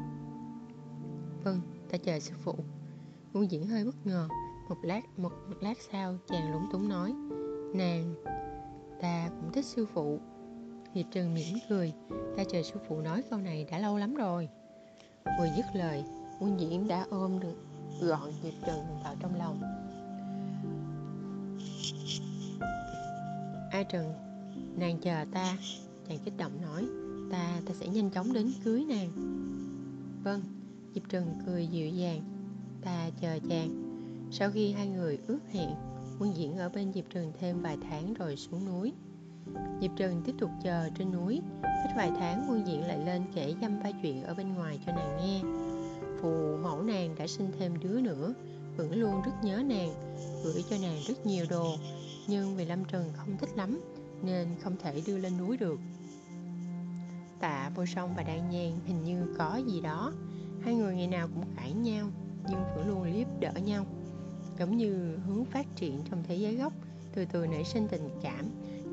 Vâng 1.43 1.61
ta 1.91 1.97
chờ 1.97 2.19
sư 2.19 2.35
phụ. 2.43 2.55
Quân 3.33 3.51
diễn 3.51 3.67
hơi 3.67 3.85
bất 3.85 4.05
ngờ 4.07 4.27
một 4.69 4.77
lát 4.83 5.19
một, 5.19 5.31
một 5.49 5.57
lát 5.61 5.77
sau 5.91 6.17
chàng 6.27 6.51
lúng 6.51 6.65
túng 6.71 6.89
nói 6.89 7.13
nàng 7.73 8.15
ta 9.01 9.29
cũng 9.41 9.51
thích 9.51 9.65
sư 9.65 9.85
phụ. 9.93 10.19
Diệp 10.95 11.05
trần 11.11 11.33
mỉm 11.33 11.57
cười 11.69 11.93
ta 12.37 12.43
chờ 12.43 12.63
sư 12.63 12.79
phụ 12.87 13.01
nói 13.01 13.23
câu 13.29 13.39
này 13.39 13.65
đã 13.71 13.79
lâu 13.79 13.97
lắm 13.97 14.15
rồi. 14.15 14.49
Vừa 15.39 15.47
dứt 15.57 15.65
lời 15.73 16.03
quân 16.39 16.59
diễn 16.59 16.87
đã 16.87 17.05
ôm 17.09 17.39
được 17.39 17.55
gọn 18.01 18.31
diệp 18.43 18.53
trần 18.65 18.79
vào 19.03 19.15
trong 19.19 19.35
lòng. 19.35 19.78
A 23.79 23.83
trần. 23.83 24.13
Nàng 24.77 24.99
chờ 25.01 25.25
ta. 25.33 25.57
Chàng 26.07 26.17
kích 26.25 26.37
động 26.37 26.61
nói. 26.61 26.87
Ta 27.31 27.61
ta 27.65 27.73
sẽ 27.73 27.87
nhanh 27.87 28.09
chóng 28.09 28.33
đến 28.33 28.51
cưới 28.63 28.85
nàng. 28.85 29.11
Vâng. 30.23 30.41
Diệp 30.95 31.09
trần 31.09 31.35
cười 31.45 31.67
dịu 31.67 31.89
dàng. 31.89 32.21
Ta 32.81 33.09
chờ 33.21 33.39
chàng. 33.49 33.83
Sau 34.31 34.51
khi 34.51 34.71
hai 34.71 34.87
người 34.87 35.19
ước 35.27 35.39
hẹn, 35.51 35.69
quân 36.19 36.37
diễn 36.37 36.57
ở 36.57 36.69
bên 36.69 36.93
diệp 36.93 37.05
trần 37.09 37.31
thêm 37.39 37.61
vài 37.61 37.77
tháng 37.89 38.13
rồi 38.13 38.35
xuống 38.35 38.65
núi. 38.65 38.93
Diệp 39.81 39.91
trần 39.97 40.21
tiếp 40.25 40.33
tục 40.39 40.49
chờ 40.63 40.89
trên 40.97 41.11
núi. 41.11 41.41
Cách 41.61 41.93
vài 41.95 42.11
tháng, 42.19 42.45
quân 42.49 42.67
diễn 42.67 42.81
lại 42.81 43.05
lên 43.05 43.21
kể 43.35 43.53
dăm 43.61 43.83
ba 43.83 43.91
chuyện 44.01 44.23
ở 44.23 44.33
bên 44.33 44.53
ngoài 44.53 44.79
cho 44.85 44.91
nàng 44.91 45.17
nghe. 45.17 45.41
Phụ 46.21 46.57
mẫu 46.63 46.83
nàng 46.83 47.15
đã 47.15 47.27
sinh 47.27 47.51
thêm 47.59 47.79
đứa 47.79 48.01
nữa. 48.01 48.33
Vẫn 48.77 48.95
luôn 48.95 49.21
rất 49.25 49.31
nhớ 49.43 49.63
nàng, 49.65 49.93
gửi 50.43 50.63
cho 50.69 50.77
nàng 50.81 51.01
rất 51.07 51.25
nhiều 51.25 51.45
đồ 51.49 51.75
nhưng 52.29 52.55
vì 52.55 52.65
lâm 52.65 52.85
trần 52.85 53.11
không 53.15 53.37
thích 53.37 53.49
lắm, 53.55 53.81
nên 54.23 54.47
không 54.61 54.75
thể 54.81 55.01
đưa 55.07 55.17
lên 55.17 55.37
núi 55.37 55.57
được. 55.57 55.79
Tạ 57.39 57.71
vô 57.75 57.85
song 57.85 58.13
và 58.17 58.23
đan 58.23 58.49
nhan 58.49 58.79
hình 58.85 59.03
như 59.03 59.35
có 59.37 59.61
gì 59.67 59.81
đó. 59.81 60.13
Hai 60.61 60.75
người 60.75 60.95
ngày 60.95 61.07
nào 61.07 61.27
cũng 61.27 61.43
cãi 61.55 61.73
nhau, 61.73 62.09
nhưng 62.49 62.63
vẫn 62.75 62.87
luôn 62.87 63.03
liếp 63.03 63.27
đỡ 63.39 63.51
nhau. 63.51 63.85
Giống 64.59 64.77
như 64.77 65.17
hướng 65.27 65.45
phát 65.45 65.65
triển 65.75 66.01
trong 66.09 66.23
thế 66.27 66.35
giới 66.35 66.55
gốc, 66.55 66.73
từ 67.13 67.25
từ 67.25 67.47
nảy 67.47 67.63
sinh 67.63 67.87
tình 67.87 68.09
cảm. 68.21 68.45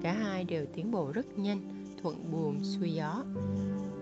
Cả 0.02 0.12
hai 0.12 0.44
đều 0.44 0.66
tiến 0.74 0.90
bộ 0.90 1.12
rất 1.12 1.38
nhanh, 1.38 1.60
thuận 2.02 2.32
buồm 2.32 2.62
xuôi 2.62 2.92
gió. 2.92 3.24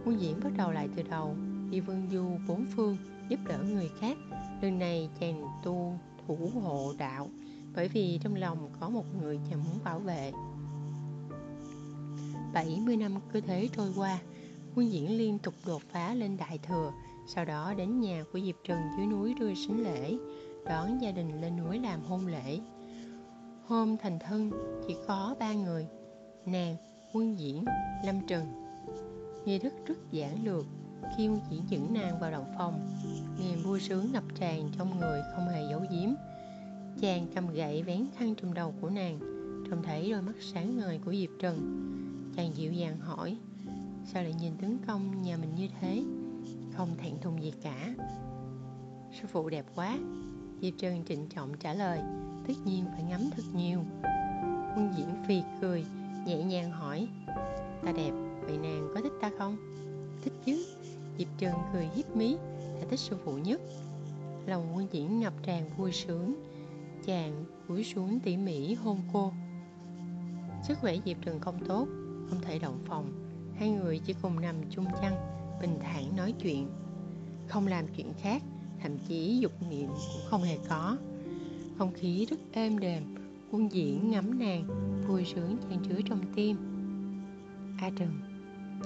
Quân 0.05 0.21
diễn 0.21 0.41
bắt 0.45 0.53
đầu 0.57 0.71
lại 0.71 0.89
từ 0.97 1.03
đầu. 1.03 1.37
Đi 1.71 1.81
vương 1.81 2.09
du 2.13 2.25
bốn 2.49 2.67
phương 2.77 2.97
giúp 3.29 3.41
đỡ 3.49 3.63
người 3.63 3.91
khác. 4.01 4.17
Lần 4.63 4.79
này 4.79 5.11
chàng 5.21 5.45
tu 5.65 5.99
thủ 6.27 6.51
hộ 6.63 6.93
đạo 6.99 7.29
bởi 7.75 7.89
vì 7.89 8.19
trong 8.23 8.35
lòng 8.35 8.71
có 8.81 8.89
một 8.89 9.05
người 9.21 9.41
chàng 9.51 9.65
muốn 9.65 9.79
bảo 9.85 9.99
vệ. 9.99 10.33
70 12.55 12.97
năm 12.97 13.15
cứ 13.33 13.41
thế 13.41 13.69
trôi 13.77 13.93
qua, 13.97 14.19
quân 14.75 14.93
diễn 14.93 15.19
liên 15.19 15.39
tục 15.39 15.55
đột 15.67 15.83
phá 15.93 16.15
lên 16.15 16.37
đại 16.37 16.59
thừa, 16.59 16.93
sau 17.27 17.45
đó 17.45 17.75
đến 17.75 18.01
nhà 18.01 18.25
của 18.33 18.41
diệp 18.41 18.55
trần 18.65 18.79
dưới 18.97 19.07
núi 19.07 19.35
đưa 19.41 19.55
sính 19.55 19.85
lễ, 19.85 20.17
đón 20.67 20.99
gia 21.01 21.11
đình 21.11 21.41
lên 21.41 21.57
núi 21.57 21.79
làm 21.79 22.03
hôn 22.03 22.27
lễ. 22.27 22.61
Hôm 23.67 23.97
thành 23.97 24.19
thân, 24.19 24.51
chỉ 24.89 24.97
có 25.07 25.35
ba 25.41 25.53
người, 25.53 25.87
nàng, 26.47 26.77
quân 27.13 27.39
diễn, 27.39 27.65
lâm 28.05 28.27
trần. 28.27 28.53
Nghi 29.45 29.59
thức 29.59 29.73
rất 29.87 29.99
giản 30.11 30.45
lược, 30.45 30.65
khi 31.17 31.29
quân 31.29 31.41
diễn 31.51 31.63
dẫn 31.69 31.95
nàng 31.95 32.21
vào 32.21 32.31
động 32.31 32.55
phòng, 32.59 32.81
niềm 33.39 33.63
vui 33.63 33.81
sướng 33.81 34.13
ngập 34.13 34.25
tràn 34.35 34.71
trong 34.79 35.01
người 35.01 35.21
không 35.35 35.49
hề 35.49 35.63
giấu 35.71 35.81
giếm 35.91 36.15
chàng 37.05 37.27
cầm 37.35 37.53
gậy 37.53 37.83
vén 37.83 38.07
khăn 38.17 38.35
trùm 38.35 38.53
đầu 38.53 38.75
của 38.81 38.91
nàng, 38.91 39.19
trông 39.71 39.83
thấy 39.83 40.11
đôi 40.11 40.23
mắt 40.23 40.33
sáng 40.41 40.77
ngời 40.77 41.01
của 41.05 41.13
diệp 41.13 41.31
trần. 41.39 41.59
Chàng 42.37 42.57
dịu 42.57 42.73
dàng 42.73 42.99
hỏi, 42.99 43.37
sao 44.05 44.23
lại 44.23 44.35
nhìn 44.41 44.53
tướng 44.61 44.79
công 44.87 45.23
nhà 45.23 45.37
mình 45.37 45.55
như 45.55 45.69
thế? 45.81 46.03
Không 46.77 46.97
thẹn 46.99 47.13
thùng 47.21 47.43
gì 47.43 47.53
cả. 47.63 47.95
Sư 49.13 49.27
phụ 49.33 49.49
đẹp 49.49 49.67
quá. 49.75 49.99
Diệp 50.61 50.75
trần 50.79 51.05
trịnh 51.09 51.29
trọng 51.29 51.59
trả 51.59 51.75
lời, 51.75 52.01
tất 52.49 52.55
nhiên 52.65 52.85
phải 52.93 53.03
ngắm 53.03 53.21
thật 53.37 53.43
nhiều. 53.55 53.81
Quân 54.77 54.95
diễn 54.97 55.09
phì 55.29 55.43
cười, 55.61 55.85
nhẹ 56.27 56.45
nhàng 56.45 56.71
hỏi, 56.71 57.09
ta 57.85 57.93
đẹp, 57.93 58.13
vậy 58.41 58.59
nàng 58.63 58.89
có 58.95 59.01
thích 59.01 59.13
ta 59.21 59.31
không? 59.39 59.57
Thích 60.23 60.35
chứ. 60.45 60.67
Diệp 61.19 61.29
trần 61.39 61.55
cười 61.73 61.89
hiếp 61.97 62.17
mí, 62.17 62.37
ta 62.81 62.87
thích 62.91 63.01
sư 63.01 63.17
phụ 63.25 63.33
nhất. 63.33 63.61
Lòng 64.47 64.73
quân 64.75 64.87
diễn 64.91 65.21
ngập 65.21 65.33
tràn 65.43 65.71
vui 65.77 65.93
sướng 65.93 66.35
chàng 67.07 67.45
cúi 67.69 67.85
xuống 67.85 68.21
tỉ 68.21 68.37
mỉ 68.37 68.75
hôn 68.75 68.99
cô. 69.13 69.33
Sức 70.63 70.79
khỏe 70.79 70.97
diệp 71.05 71.17
trần 71.23 71.41
không 71.41 71.65
tốt, 71.69 71.87
không 72.31 72.41
thể 72.43 72.59
động 72.59 72.79
phòng. 72.87 73.13
Hai 73.59 73.71
người 73.71 73.99
chỉ 73.99 74.15
cùng 74.23 74.41
nằm 74.41 74.57
chung 74.71 74.87
chăn, 75.01 75.15
bình 75.61 75.79
thản 75.83 76.17
nói 76.17 76.35
chuyện. 76.43 76.69
Không 77.49 77.67
làm 77.67 77.87
chuyện 77.97 78.13
khác, 78.19 78.43
thậm 78.83 78.99
chí 78.99 79.39
dục 79.39 79.53
niệm 79.71 79.89
cũng 79.89 80.23
không 80.27 80.43
hề 80.43 80.59
có. 80.69 80.97
Không 81.79 81.93
khí 81.93 82.27
rất 82.31 82.37
êm 82.53 82.79
đềm, 82.79 83.15
quân 83.51 83.73
diễn 83.73 84.11
ngắm 84.11 84.39
nàng, 84.39 84.67
vui 85.09 85.25
sướng 85.25 85.57
chan 85.71 85.79
chứa 85.89 86.01
trong 86.09 86.21
tim. 86.35 86.57
A 87.79 87.91
trừng, 87.99 88.21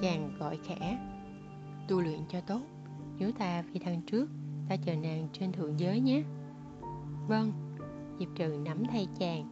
chàng 0.03 0.31
gọi 0.39 0.59
khẽ. 0.65 0.99
Tu 1.89 2.01
luyện 2.01 2.21
cho 2.29 2.41
tốt 2.41 2.61
nếu 3.19 3.33
ta 3.33 3.63
phi 3.63 3.79
thăng 3.79 4.03
trước, 4.03 4.31
ta 4.69 4.77
chờ 4.77 4.97
nàng 4.97 5.29
trên 5.33 5.53
thượng 5.53 5.81
giới 5.81 6.01
nhé. 6.01 6.23
Vâng 7.29 7.68
diệp 8.19 8.29
trừng 8.35 8.65
nắm 8.65 8.83
tay 8.93 9.09
chàng 9.19 9.49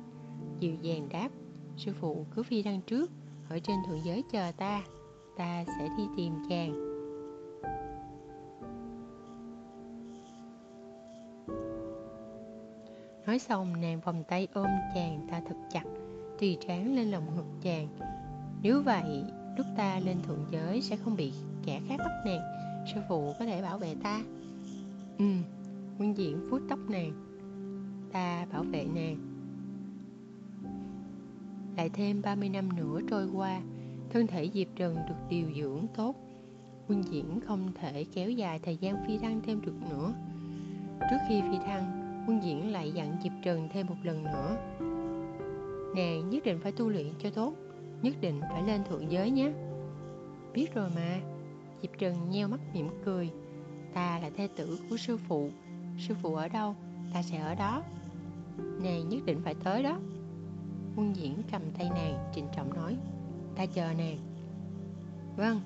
dịu 0.60 0.74
dàng 0.82 1.08
đáp 1.08 1.28
sư 1.76 1.92
phụ 2.00 2.26
cứ 2.34 2.42
phi 2.42 2.62
thăng 2.62 2.80
trước 2.80 3.10
ở 3.48 3.58
trên 3.58 3.76
thượng 3.86 4.04
giới 4.04 4.24
chờ 4.32 4.52
ta 4.56 4.82
ta 5.36 5.64
sẽ 5.66 5.88
đi 5.96 6.04
tìm 6.16 6.32
chàng. 6.48 6.96
Nói 13.26 13.38
xong 13.38 13.80
nàng 13.80 14.00
vòng 14.00 14.24
tay 14.28 14.48
ôm 14.52 14.66
chàng 14.94 15.26
ta 15.30 15.40
thật 15.48 15.56
chặt 15.72 15.84
tùy 16.40 16.58
trán 16.66 16.96
lên 16.96 17.10
lòng 17.10 17.36
ngực 17.36 17.46
chàng. 17.62 17.88
Nếu 18.62 18.82
vậy 18.82 19.24
lúc 19.56 19.66
ta 19.76 20.00
lên 20.04 20.16
thượng 20.22 20.46
giới 20.50 20.82
sẽ 20.82 20.96
không 20.96 21.16
bị 21.16 21.32
kẻ 21.64 21.80
khác 21.88 21.96
bắt 21.98 22.22
nàng 22.24 22.40
sư 22.94 23.00
phụ 23.08 23.32
có 23.38 23.44
thể 23.44 23.62
bảo 23.62 23.78
vệ 23.78 23.94
ta. 24.02 24.22
Ừ. 25.18 25.24
Nguyên 25.98 26.16
diện 26.16 26.50
vuốt 26.50 26.60
tóc 26.68 26.78
nàng 26.88 27.25
ta 28.16 28.46
bảo 28.52 28.62
vệ 28.62 28.84
nàng. 28.94 29.16
Lại 31.76 31.88
thêm 31.88 32.22
30 32.22 32.48
năm 32.48 32.76
nữa 32.76 33.00
trôi 33.10 33.26
qua, 33.34 33.60
thân 34.10 34.26
thể 34.26 34.50
diệp 34.54 34.66
trần 34.76 34.96
được 35.08 35.14
điều 35.28 35.46
dưỡng 35.56 35.86
tốt. 35.94 36.16
Quân 36.88 37.02
diễn 37.02 37.40
không 37.46 37.72
thể 37.80 38.04
kéo 38.04 38.30
dài 38.30 38.58
thời 38.58 38.76
gian 38.76 38.96
phi 39.06 39.18
thăng 39.18 39.40
thêm 39.46 39.60
được 39.60 39.74
nữa. 39.90 40.12
Trước 41.00 41.16
khi 41.28 41.40
phi 41.40 41.58
thăng, 41.66 42.02
quân 42.28 42.42
diễn 42.42 42.72
lại 42.72 42.92
dặn 42.92 43.16
diệp 43.22 43.32
trần 43.42 43.68
thêm 43.72 43.86
một 43.86 43.96
lần 44.02 44.24
nữa. 44.24 44.56
Nàng 45.96 46.30
nhất 46.30 46.44
định 46.44 46.58
phải 46.62 46.72
tu 46.72 46.88
luyện 46.88 47.06
cho 47.18 47.30
tốt, 47.30 47.54
nhất 48.02 48.14
định 48.20 48.40
phải 48.40 48.62
lên 48.62 48.84
thượng 48.84 49.10
giới 49.10 49.30
nhé. 49.30 49.52
Biết 50.54 50.74
rồi 50.74 50.90
mà. 50.94 51.20
Diệp 51.82 51.90
trần 51.98 52.30
nheo 52.30 52.48
mắt 52.48 52.60
mỉm 52.74 52.88
cười. 53.04 53.30
Ta 53.94 54.18
là 54.18 54.30
thê 54.36 54.48
tử 54.56 54.78
của 54.90 54.96
sư 54.96 55.16
phụ. 55.16 55.50
Sư 55.98 56.14
phụ 56.22 56.34
ở 56.34 56.48
đâu? 56.48 56.74
Ta 57.14 57.22
sẽ 57.22 57.38
ở 57.38 57.54
đó 57.54 57.82
nàng 58.82 59.08
nhất 59.08 59.24
định 59.26 59.40
phải 59.44 59.54
tới 59.54 59.82
đó. 59.82 59.98
Quân 60.96 61.16
diễn 61.16 61.42
cầm 61.52 61.62
tay 61.78 61.90
nàng, 61.90 62.30
trịnh 62.34 62.46
trọng 62.56 62.74
nói, 62.74 62.96
ta 63.56 63.66
chờ 63.66 63.92
nàng. 63.98 64.18
Vâng 65.36 65.60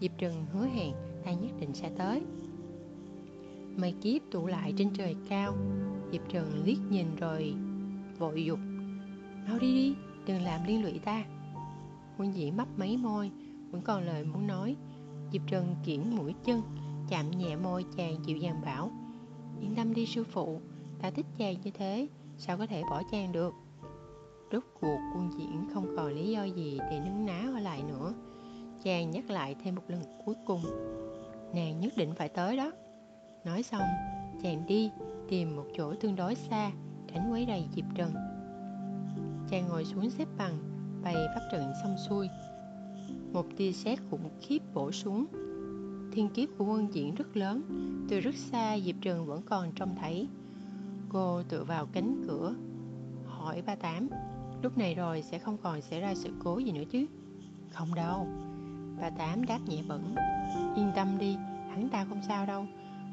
diệp 0.00 0.10
Trừng 0.18 0.46
hứa 0.52 0.66
hẹn, 0.66 0.94
ta 1.24 1.32
nhất 1.32 1.50
định 1.60 1.74
sẽ 1.74 1.90
tới. 1.98 2.22
Mây 3.76 3.94
kiếp 4.00 4.22
tụ 4.30 4.46
lại 4.46 4.74
trên 4.76 4.90
trời 4.94 5.16
cao 5.28 5.54
diệp 6.12 6.28
Trừng 6.28 6.64
liếc 6.64 6.78
nhìn 6.90 7.06
rồi 7.16 7.54
vội 8.18 8.44
dục, 8.44 8.58
mau 9.48 9.58
đi 9.58 9.74
đi, 9.74 9.94
đừng 10.26 10.42
làm 10.42 10.60
liên 10.66 10.82
lụy 10.82 10.98
ta. 10.98 11.24
Quân 12.18 12.34
diễn 12.34 12.56
mấp 12.56 12.68
mấy 12.78 12.96
môi, 12.96 13.30
vẫn 13.70 13.82
còn 13.82 14.02
lời 14.02 14.24
muốn 14.24 14.46
nói. 14.46 14.76
Diệp 15.32 15.42
Trừng 15.46 15.74
kiển 15.84 16.00
mũi 16.16 16.34
chân, 16.44 16.62
chạm 17.08 17.30
nhẹ 17.30 17.56
môi 17.56 17.84
chàng 17.96 18.24
dịu 18.26 18.36
dàng 18.36 18.60
bảo, 18.64 18.90
yên 19.60 19.74
tâm 19.76 19.94
đi 19.94 20.06
sư 20.06 20.24
phụ, 20.24 20.60
ta 21.00 21.10
thích 21.10 21.26
chàng 21.38 21.56
như 21.64 21.70
thế 21.70 22.08
sao 22.38 22.58
có 22.58 22.66
thể 22.66 22.82
bỏ 22.90 23.02
chàng 23.10 23.32
được? 23.32 23.54
Rốt 24.52 24.62
cuộc 24.80 24.98
quân 25.14 25.30
diễn 25.38 25.68
không 25.74 25.96
còn 25.96 26.06
lý 26.06 26.30
do 26.30 26.44
gì 26.44 26.78
để 26.90 27.00
nứng 27.00 27.26
ná 27.26 27.50
ở 27.54 27.60
lại 27.60 27.82
nữa. 27.82 28.14
Chàng 28.82 29.10
nhắc 29.10 29.30
lại 29.30 29.56
thêm 29.64 29.74
một 29.74 29.82
lần 29.88 30.02
cuối 30.24 30.34
cùng. 30.46 30.62
Nàng 31.54 31.80
nhất 31.80 31.92
định 31.96 32.14
phải 32.14 32.28
tới 32.28 32.56
đó. 32.56 32.72
Nói 33.44 33.62
xong, 33.62 33.82
chàng 34.42 34.66
đi 34.66 34.90
tìm 35.28 35.56
một 35.56 35.64
chỗ 35.76 35.94
tương 35.94 36.16
đối 36.16 36.34
xa, 36.34 36.70
tránh 37.12 37.32
quấy 37.32 37.44
rầy 37.48 37.68
diệp 37.74 37.84
trần. 37.94 38.14
Chàng 39.50 39.68
ngồi 39.68 39.84
xuống 39.84 40.10
xếp 40.10 40.28
bằng, 40.38 40.58
bày 41.02 41.14
pháp 41.14 41.48
trận 41.52 41.72
xong 41.82 41.96
xuôi. 42.08 42.28
Một 43.32 43.46
tia 43.56 43.72
sét 43.72 43.98
khủng 44.10 44.30
khiếp 44.40 44.58
bổ 44.74 44.92
xuống. 44.92 45.26
Thiên 46.12 46.28
kiếp 46.28 46.48
của 46.58 46.64
quân 46.64 46.94
diễn 46.94 47.14
rất 47.14 47.36
lớn, 47.36 47.62
từ 48.08 48.20
rất 48.20 48.34
xa 48.34 48.78
diệp 48.78 48.96
trần 49.00 49.26
vẫn 49.26 49.42
còn 49.42 49.72
trông 49.72 49.96
thấy 50.00 50.28
cô 51.08 51.42
tựa 51.42 51.64
vào 51.64 51.86
cánh 51.92 52.24
cửa 52.28 52.54
hỏi 53.26 53.62
ba 53.66 53.74
tám 53.74 54.08
lúc 54.62 54.78
này 54.78 54.94
rồi 54.94 55.22
sẽ 55.22 55.38
không 55.38 55.56
còn 55.62 55.82
xảy 55.82 56.00
ra 56.00 56.14
sự 56.14 56.30
cố 56.44 56.58
gì 56.58 56.72
nữa 56.72 56.84
chứ? 56.90 57.06
Không 57.70 57.94
đâu. 57.94 58.26
Ba 59.00 59.10
tám 59.10 59.46
đáp 59.46 59.58
nhẹ 59.66 59.82
bẩn 59.88 60.14
yên 60.76 60.92
tâm 60.96 61.18
đi 61.18 61.36
hắn 61.70 61.88
ta 61.92 62.04
không 62.04 62.20
sao 62.28 62.46
đâu. 62.46 62.66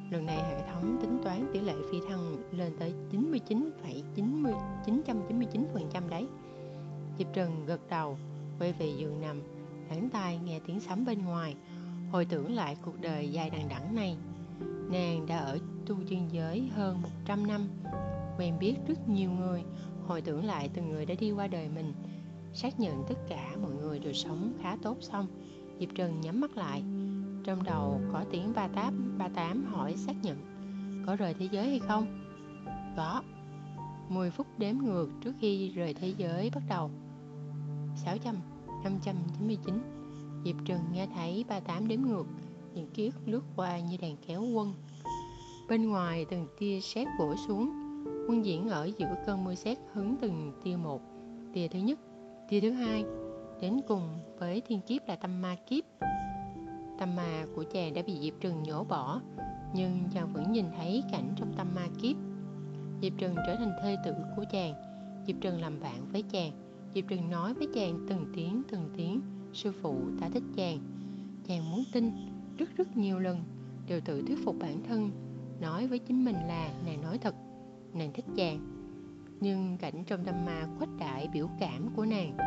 Lần 0.10 0.26
này 0.26 0.38
hệ 0.38 0.62
thống 0.72 0.98
tính 1.02 1.20
toán 1.24 1.46
tỷ 1.54 1.60
lệ 1.60 1.74
phi 1.92 1.98
thăng 2.10 2.38
lên 2.52 2.74
tới 2.80 2.94
99,999% 3.12 6.10
đấy. 6.10 6.28
Diệp 7.18 7.28
trần 7.34 7.66
gật 7.66 7.90
đầu 7.90 8.18
quay 8.60 8.74
về 8.74 8.94
giường 8.98 9.22
nằm 9.22 9.42
hắn 9.90 10.10
tai 10.10 10.40
nghe 10.46 10.60
tiếng 10.68 10.80
sấm 10.80 11.06
bên 11.06 11.26
ngoài. 11.26 11.56
Hồi 12.12 12.26
tưởng 12.26 12.56
lại 12.56 12.78
cuộc 12.82 13.02
đời 13.02 13.32
dài 13.32 13.50
đằng 13.50 13.70
đẵng 13.70 13.96
này 13.96 14.18
nàng 14.92 15.26
đã 15.26 15.38
ở 15.38 15.60
tu 15.86 15.96
chân 16.10 16.28
giới 16.32 16.68
hơn 16.76 17.02
100 17.02 17.48
năm, 17.48 17.68
quen 18.38 18.60
biết 18.60 18.76
rất 18.88 19.10
nhiều 19.10 19.32
người, 19.32 19.64
hồi 20.08 20.22
tưởng 20.22 20.46
lại 20.46 20.70
từng 20.74 20.90
người 20.90 21.06
đã 21.06 21.16
đi 21.20 21.32
qua 21.32 21.48
đời 21.48 21.70
mình, 21.76 21.94
xác 22.54 22.80
nhận 22.80 23.04
tất 23.08 23.16
cả 23.30 23.52
mọi 23.62 23.72
người 23.72 24.00
đều 24.00 24.14
sống 24.14 24.54
khá 24.62 24.78
tốt 24.82 24.98
xong. 25.02 25.28
Diệp 25.80 25.90
trần 25.96 26.22
nhắm 26.22 26.42
mắt 26.42 26.58
lại, 26.58 26.84
trong 27.44 27.64
đầu 27.64 28.02
có 28.14 28.24
tiếng 28.32 28.54
ba 28.56 28.68
tám 28.68 29.16
ba 29.18 29.28
tám 29.28 29.66
hỏi 29.66 29.96
xác 29.98 30.14
nhận, 30.24 30.38
có 31.06 31.16
rời 31.16 31.34
thế 31.34 31.48
giới 31.52 31.70
hay 31.70 31.80
không? 31.80 32.20
Có. 32.98 33.22
10 34.10 34.32
phút 34.32 34.48
đếm 34.58 34.76
ngược 34.78 35.10
trước 35.22 35.34
khi 35.40 35.70
rời 35.70 35.94
thế 35.94 36.14
giới 36.18 36.52
bắt 36.56 36.64
đầu. 36.70 36.92
600 37.96 38.36
599 38.84 39.82
Diệp 40.46 40.56
Trừng 40.66 40.82
nghe 40.92 41.08
thấy 41.16 41.46
ba 41.50 41.60
tám 41.60 41.88
đếm 41.88 42.02
ngược. 42.02 42.26
Những 42.76 42.88
ký 42.94 43.06
ức 43.06 43.28
lướt 43.28 43.44
qua 43.56 43.80
như 43.80 43.98
đàn 43.98 44.16
kéo 44.28 44.44
quân. 44.54 44.74
Bên 45.70 45.90
ngoài 45.90 46.26
từng 46.30 46.48
tia 46.60 46.80
sét 46.80 47.08
bổ 47.20 47.36
xuống. 47.48 47.70
Quân 48.28 48.46
diễn 48.46 48.70
ở 48.70 48.90
giữa 48.98 49.16
cơn 49.26 49.44
mưa 49.44 49.56
sét 49.56 49.78
hứng 49.94 50.16
từng 50.22 50.52
tia 50.64 50.76
một 50.76 51.02
Tia 51.54 51.68
thứ 51.68 51.80
nhất, 51.80 52.00
tia 52.50 52.62
thứ 52.62 52.72
hai. 52.72 53.04
Đến 53.62 53.82
cùng 53.88 54.20
với 54.40 54.62
thiên 54.62 54.82
kiếp 54.82 55.08
là 55.08 55.16
tâm 55.16 55.42
ma 55.42 55.56
kiếp. 55.70 55.84
Tâm 57.00 57.16
ma 57.16 57.46
của 57.56 57.64
chàng 57.64 57.94
đã 57.94 58.02
bị 58.08 58.20
Diệp 58.22 58.34
Trừng 58.40 58.64
nhổ 58.64 58.84
bỏ 58.84 59.22
Nhưng 59.76 60.04
chàng 60.14 60.34
vẫn 60.34 60.52
nhìn 60.52 60.66
thấy 60.78 61.04
cảnh 61.12 61.34
trong 61.36 61.54
tâm 61.58 61.68
ma 61.76 61.88
kiếp. 62.02 62.16
Diệp 63.02 63.14
Trừng 63.18 63.36
trở 63.48 63.56
thành 63.56 63.72
thê 63.84 63.98
tử 64.06 64.14
của 64.36 64.44
chàng. 64.52 64.74
Diệp 65.28 65.36
Trừng 65.42 65.62
làm 65.62 65.80
bạn 65.80 66.06
với 66.12 66.24
chàng. 66.32 66.52
Diệp 66.96 67.04
Trừng 67.08 67.30
nói 67.30 67.54
với 67.54 67.68
chàng 67.74 68.06
từng 68.10 68.26
tiếng 68.36 68.62
từng 68.72 68.90
tiếng 68.98 69.22
Sư 69.54 69.72
phụ 69.82 69.96
ta 70.22 70.30
thích 70.30 70.44
chàng. 70.56 70.78
Chàng 71.48 71.72
muốn 71.72 71.84
tin 71.94 72.33
rất 72.64 72.78
rất 72.78 72.98
nhiều 72.98 73.20
lần, 73.20 73.44
Đều 73.88 74.02
tự 74.02 74.22
thuyết 74.22 74.38
phục 74.46 74.56
bản 74.60 74.84
thân, 74.88 75.12
Nói 75.62 75.88
với 75.88 76.00
chính 76.00 76.26
mình 76.26 76.36
là 76.36 76.70
nàng 76.86 77.02
nói 77.02 77.18
thật, 77.18 77.36
Nàng 77.94 78.14
thích 78.14 78.26
chàng. 78.36 78.60
Nhưng 79.40 79.78
cảnh 79.78 80.04
trong 80.08 80.26
tâm 80.26 80.46
ma 80.46 80.68
khuếch 80.78 80.90
đại 81.00 81.30
biểu 81.34 81.50
cảm 81.60 81.90
của 81.96 82.06
nàng 82.06 82.38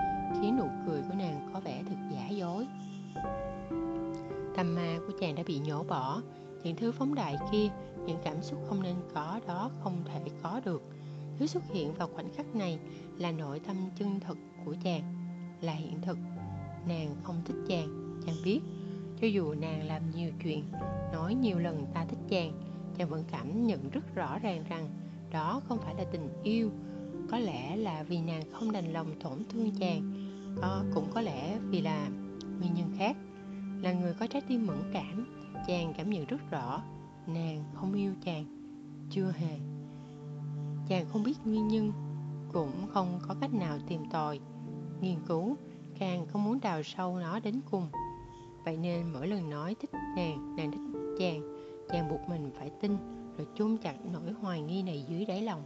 Khiến 0.40 0.56
nụ 0.56 0.64
cười 0.86 1.02
của 1.02 1.14
nàng 1.18 1.50
có 1.54 1.60
vẻ 1.60 1.82
thật 1.88 1.96
giả 2.12 2.28
dối. 2.28 2.66
Tâm 4.56 4.74
ma 4.74 4.98
của 5.06 5.12
chàng 5.20 5.34
đã 5.34 5.42
bị 5.46 5.58
nhổ 5.58 5.82
bỏ, 5.82 6.22
Những 6.62 6.76
thứ 6.76 6.92
phóng 6.92 7.14
đại 7.14 7.36
kia, 7.52 7.68
Những 8.06 8.18
cảm 8.24 8.42
xúc 8.42 8.58
không 8.68 8.82
nên 8.82 8.96
có 9.14 9.40
đó 9.46 9.70
không 9.80 10.02
thể 10.04 10.20
có 10.42 10.60
được. 10.64 10.82
Thứ 11.38 11.46
xuất 11.46 11.62
hiện 11.72 11.94
vào 11.94 12.08
khoảnh 12.14 12.34
khắc 12.34 12.54
này 12.54 12.78
Là 13.18 13.32
nội 13.32 13.60
tâm 13.60 13.76
chân 13.98 14.20
thực 14.20 14.38
của 14.64 14.74
chàng, 14.84 15.02
Là 15.60 15.72
hiện 15.72 16.02
thực. 16.02 16.18
Nàng 16.88 17.16
không 17.22 17.42
thích 17.44 17.56
chàng 17.68 18.20
Chàng 18.26 18.36
biết. 18.44 18.60
Cho 19.20 19.26
dù 19.26 19.54
nàng 19.54 19.86
làm 19.86 20.10
nhiều 20.10 20.30
chuyện 20.42 20.64
Nói 21.12 21.34
nhiều 21.34 21.58
lần 21.58 21.86
ta 21.94 22.04
thích 22.04 22.18
chàng 22.28 22.52
Chàng 22.96 23.08
vẫn 23.08 23.24
cảm 23.30 23.66
nhận 23.66 23.90
rất 23.90 24.14
rõ 24.14 24.38
ràng 24.38 24.64
rằng 24.68 24.88
Đó 25.30 25.60
không 25.68 25.78
phải 25.78 25.94
là 25.94 26.04
tình 26.12 26.28
yêu. 26.42 26.70
Có 27.30 27.38
lẽ 27.38 27.76
là 27.76 28.02
vì 28.02 28.20
nàng 28.20 28.42
không 28.52 28.72
đành 28.72 28.92
lòng 28.92 29.20
tổn 29.20 29.38
thương 29.48 29.70
chàng 29.80 30.12
có, 30.62 30.84
Cũng 30.94 31.10
có 31.14 31.20
lẽ 31.20 31.58
vì 31.58 31.80
là 31.80 32.08
nguyên 32.60 32.74
nhân 32.74 32.92
khác. 32.98 33.16
Là 33.82 33.92
người 33.92 34.14
có 34.14 34.26
trái 34.26 34.42
tim 34.48 34.66
mẫn 34.66 34.78
cảm 34.92 35.26
chàng 35.66 35.92
cảm 35.96 36.10
nhận 36.10 36.26
rất 36.26 36.50
rõ 36.50 36.82
nàng 37.26 37.64
không 37.74 37.92
yêu 37.92 38.14
chàng 38.24 38.44
chưa 39.10 39.32
hề. 39.36 39.58
Chàng 40.88 41.06
không 41.08 41.22
biết 41.22 41.38
nguyên 41.44 41.68
nhân 41.68 41.92
cũng 42.52 42.86
không 42.88 43.18
có 43.28 43.34
cách 43.40 43.54
nào 43.54 43.78
tìm 43.88 44.02
tòi 44.10 44.40
nghiên 45.00 45.18
cứu 45.26 45.56
càng 45.98 46.26
không 46.26 46.44
muốn 46.44 46.60
đào 46.60 46.82
sâu 46.82 47.18
nó 47.18 47.40
đến 47.40 47.60
cùng 47.70 47.88
vậy 48.66 48.76
nên 48.76 49.12
mỗi 49.12 49.28
lần 49.28 49.50
nói 49.50 49.76
thích 49.80 49.90
nàng 50.16 50.56
nàng 50.56 50.72
thích 50.72 50.80
chàng 51.18 51.40
chàng 51.88 52.08
buộc 52.08 52.28
mình 52.28 52.50
phải 52.58 52.70
tin 52.80 52.96
rồi 53.38 53.46
chôn 53.54 53.76
chặt 53.76 53.94
nỗi 54.12 54.32
hoài 54.40 54.60
nghi 54.60 54.82
này 54.82 55.04
dưới 55.08 55.24
đáy 55.24 55.42
lòng. 55.42 55.62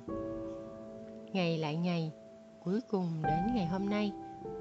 Ngày 1.33 1.59
lại 1.59 1.77
ngày, 1.77 2.13
cuối 2.65 2.81
cùng 2.91 3.23
đến 3.23 3.55
ngày 3.55 3.67
hôm 3.67 3.89
nay, 3.89 4.13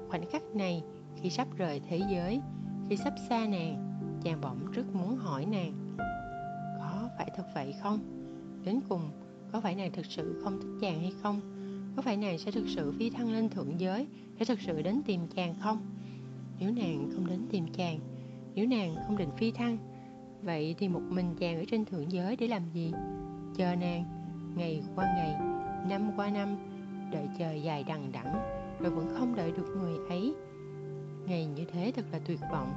khoảnh 0.08 0.30
khắc 0.30 0.42
này, 0.42 0.82
khi 1.16 1.30
sắp 1.30 1.48
rời 1.56 1.80
thế 1.88 2.00
giới, 2.10 2.40
khi 2.88 2.96
sắp 2.96 3.14
xa 3.28 3.46
nàng, 3.46 3.98
chàng 4.22 4.40
bỗng 4.40 4.70
rất 4.72 4.94
muốn 4.94 5.16
hỏi 5.16 5.46
nàng, 5.46 5.96
có 6.78 7.08
phải 7.18 7.30
thật 7.36 7.44
vậy 7.54 7.74
không? 7.82 7.98
Đến 8.64 8.80
cùng 8.88 9.10
có 9.52 9.60
phải 9.60 9.74
nàng 9.74 9.92
thực 9.92 10.06
sự 10.06 10.40
không 10.44 10.60
thích 10.60 10.78
chàng 10.80 11.00
hay 11.00 11.12
không? 11.22 11.40
Có 11.96 12.02
phải 12.02 12.16
nàng 12.16 12.38
sẽ 12.38 12.50
thực 12.50 12.68
sự 12.68 12.92
phi 12.98 13.10
thăng 13.10 13.32
lên 13.32 13.48
thượng 13.48 13.80
giới 13.80 14.06
để 14.38 14.44
thực 14.44 14.60
sự 14.60 14.82
đến 14.82 15.02
tìm 15.06 15.20
chàng 15.34 15.54
không? 15.60 15.78
Nếu 16.60 16.70
nàng 16.70 17.10
không 17.14 17.26
đến 17.26 17.46
tìm 17.50 17.72
chàng 17.72 17.98
nếu 18.60 18.68
nàng 18.68 18.94
không 19.06 19.16
định 19.16 19.30
phi 19.36 19.50
thăng, 19.50 19.78
vậy 20.42 20.74
thì 20.78 20.88
một 20.88 21.00
mình 21.08 21.34
chàng 21.38 21.56
ở 21.56 21.64
trên 21.70 21.84
thượng 21.84 22.12
giới 22.12 22.36
để 22.36 22.46
làm 22.46 22.62
gì? 22.72 22.92
Chờ 23.56 23.76
nàng, 23.76 24.04
ngày 24.56 24.82
qua 24.94 25.04
ngày, 25.04 25.34
năm 25.88 26.10
qua 26.16 26.30
năm, 26.30 26.56
đợi 27.12 27.28
chờ 27.38 27.52
dài 27.52 27.84
đằng 27.84 28.12
đẵng, 28.12 28.34
rồi 28.80 28.90
vẫn 28.90 29.08
không 29.18 29.34
đợi 29.34 29.52
được 29.52 29.76
người 29.76 30.08
ấy. 30.08 30.34
Ngày 31.26 31.46
như 31.46 31.64
thế 31.72 31.92
thật 31.96 32.04
là 32.12 32.18
tuyệt 32.26 32.40
vọng. 32.52 32.72